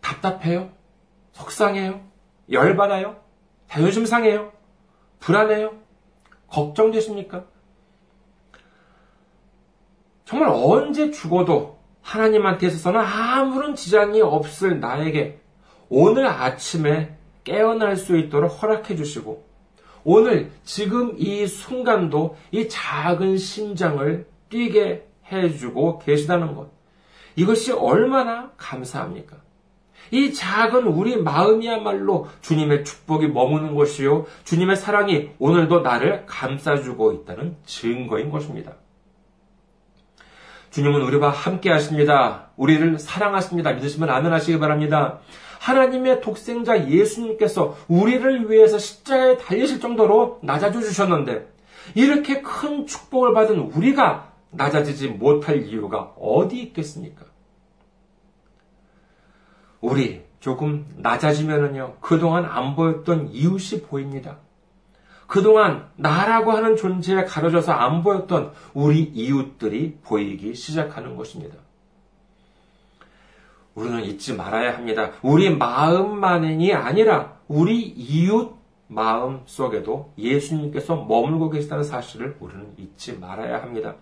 답답해요? 0.00 0.70
속상해요? 1.34 2.00
열받아요? 2.50 3.27
자존심 3.68 4.06
상해요? 4.06 4.52
불안해요? 5.20 5.74
걱정되십니까? 6.48 7.44
정말 10.24 10.50
언제 10.50 11.10
죽어도 11.10 11.78
하나님한테 12.02 12.66
있어서는 12.66 13.00
아무런 13.00 13.74
지장이 13.74 14.20
없을 14.20 14.80
나에게 14.80 15.40
오늘 15.88 16.26
아침에 16.26 17.16
깨어날 17.44 17.96
수 17.96 18.16
있도록 18.16 18.62
허락해 18.62 18.96
주시고 18.96 19.46
오늘 20.04 20.50
지금 20.64 21.14
이 21.18 21.46
순간도 21.46 22.36
이 22.50 22.68
작은 22.68 23.36
심장을 23.36 24.26
뛰게 24.48 25.06
해주고 25.30 25.98
계시다는 25.98 26.54
것. 26.54 26.70
이것이 27.36 27.72
얼마나 27.72 28.50
감사합니까? 28.56 29.36
이 30.10 30.32
작은 30.32 30.86
우리 30.86 31.16
마음이야말로 31.16 32.28
주님의 32.40 32.84
축복이 32.84 33.28
머무는 33.28 33.74
것이요. 33.74 34.26
주님의 34.44 34.76
사랑이 34.76 35.30
오늘도 35.38 35.80
나를 35.80 36.24
감싸주고 36.26 37.12
있다는 37.12 37.56
증거인 37.66 38.30
것입니다. 38.30 38.72
주님은 40.70 41.02
우리와 41.02 41.30
함께 41.30 41.70
하십니다. 41.70 42.50
우리를 42.56 42.98
사랑하십니다. 42.98 43.72
믿으시면 43.72 44.10
아멘 44.10 44.32
하시기 44.32 44.58
바랍니다. 44.58 45.18
하나님의 45.60 46.20
독생자 46.20 46.88
예수님께서 46.88 47.76
우리를 47.88 48.50
위해서 48.50 48.78
십자가에 48.78 49.38
달리실 49.38 49.80
정도로 49.80 50.38
낮아져 50.42 50.80
주셨는데 50.80 51.48
이렇게 51.94 52.42
큰 52.42 52.86
축복을 52.86 53.34
받은 53.34 53.58
우리가 53.58 54.32
낮아지지 54.50 55.08
못할 55.08 55.66
이유가 55.66 56.12
어디 56.18 56.60
있겠습니까? 56.62 57.27
우리 59.80 60.22
조금 60.40 60.86
낮아지면은요, 60.96 61.96
그동안 62.00 62.44
안 62.44 62.74
보였던 62.74 63.30
이웃이 63.32 63.82
보입니다. 63.82 64.38
그동안 65.26 65.90
나라고 65.96 66.52
하는 66.52 66.76
존재에 66.76 67.24
가려져서 67.24 67.72
안 67.72 68.02
보였던 68.02 68.52
우리 68.72 69.02
이웃들이 69.02 69.98
보이기 70.02 70.54
시작하는 70.54 71.16
것입니다. 71.16 71.56
우리는 73.74 74.02
잊지 74.04 74.34
말아야 74.34 74.74
합니다. 74.74 75.12
우리 75.22 75.54
마음만이 75.54 76.72
아니라 76.72 77.36
우리 77.46 77.82
이웃 77.82 78.56
마음 78.88 79.42
속에도 79.44 80.12
예수님께서 80.16 80.96
머물고 81.04 81.50
계시다는 81.50 81.84
사실을 81.84 82.36
우리는 82.40 82.72
잊지 82.78 83.18
말아야 83.18 83.62
합니다. 83.62 83.96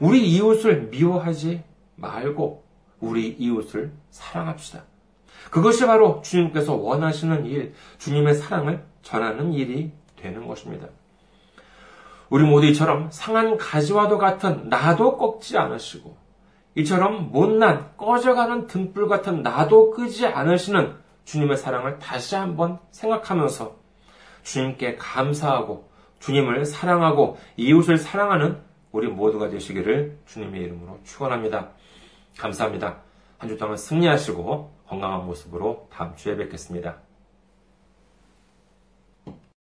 우리 0.00 0.26
이웃을 0.30 0.88
미워하지 0.90 1.62
말고 1.96 2.64
우리 3.00 3.28
이웃을 3.28 3.92
사랑합시다. 4.10 4.89
그것이 5.50 5.86
바로 5.86 6.20
주님께서 6.22 6.74
원하시는 6.74 7.46
일, 7.46 7.74
주님의 7.98 8.34
사랑을 8.34 8.84
전하는 9.02 9.52
일이 9.52 9.92
되는 10.16 10.46
것입니다. 10.46 10.88
우리 12.28 12.44
모두 12.44 12.66
이처럼 12.68 13.08
상한 13.10 13.56
가지와도 13.56 14.18
같은 14.18 14.68
나도 14.68 15.16
꺾지 15.16 15.58
않으시고 15.58 16.16
이처럼 16.76 17.32
못난 17.32 17.90
꺼져가는 17.96 18.66
등불 18.66 19.08
같은 19.08 19.42
나도 19.42 19.90
끄지 19.90 20.26
않으시는 20.26 20.94
주님의 21.24 21.56
사랑을 21.56 21.98
다시 21.98 22.36
한번 22.36 22.78
생각하면서 22.92 23.76
주님께 24.44 24.96
감사하고 24.96 25.90
주님을 26.20 26.64
사랑하고 26.64 27.38
이웃을 27.56 27.96
사랑하는 27.98 28.58
우리 28.92 29.08
모두가 29.08 29.48
되시기를 29.48 30.18
주님의 30.26 30.62
이름으로 30.62 31.00
축원합니다. 31.04 31.70
감사합니다. 32.38 32.98
한 33.38 33.48
주 33.48 33.56
동안 33.56 33.76
승리하시고 33.76 34.70
건강한 34.90 35.24
모습으로 35.24 35.86
다음 35.92 36.16
주에 36.16 36.36
뵙겠습니다. 36.36 37.09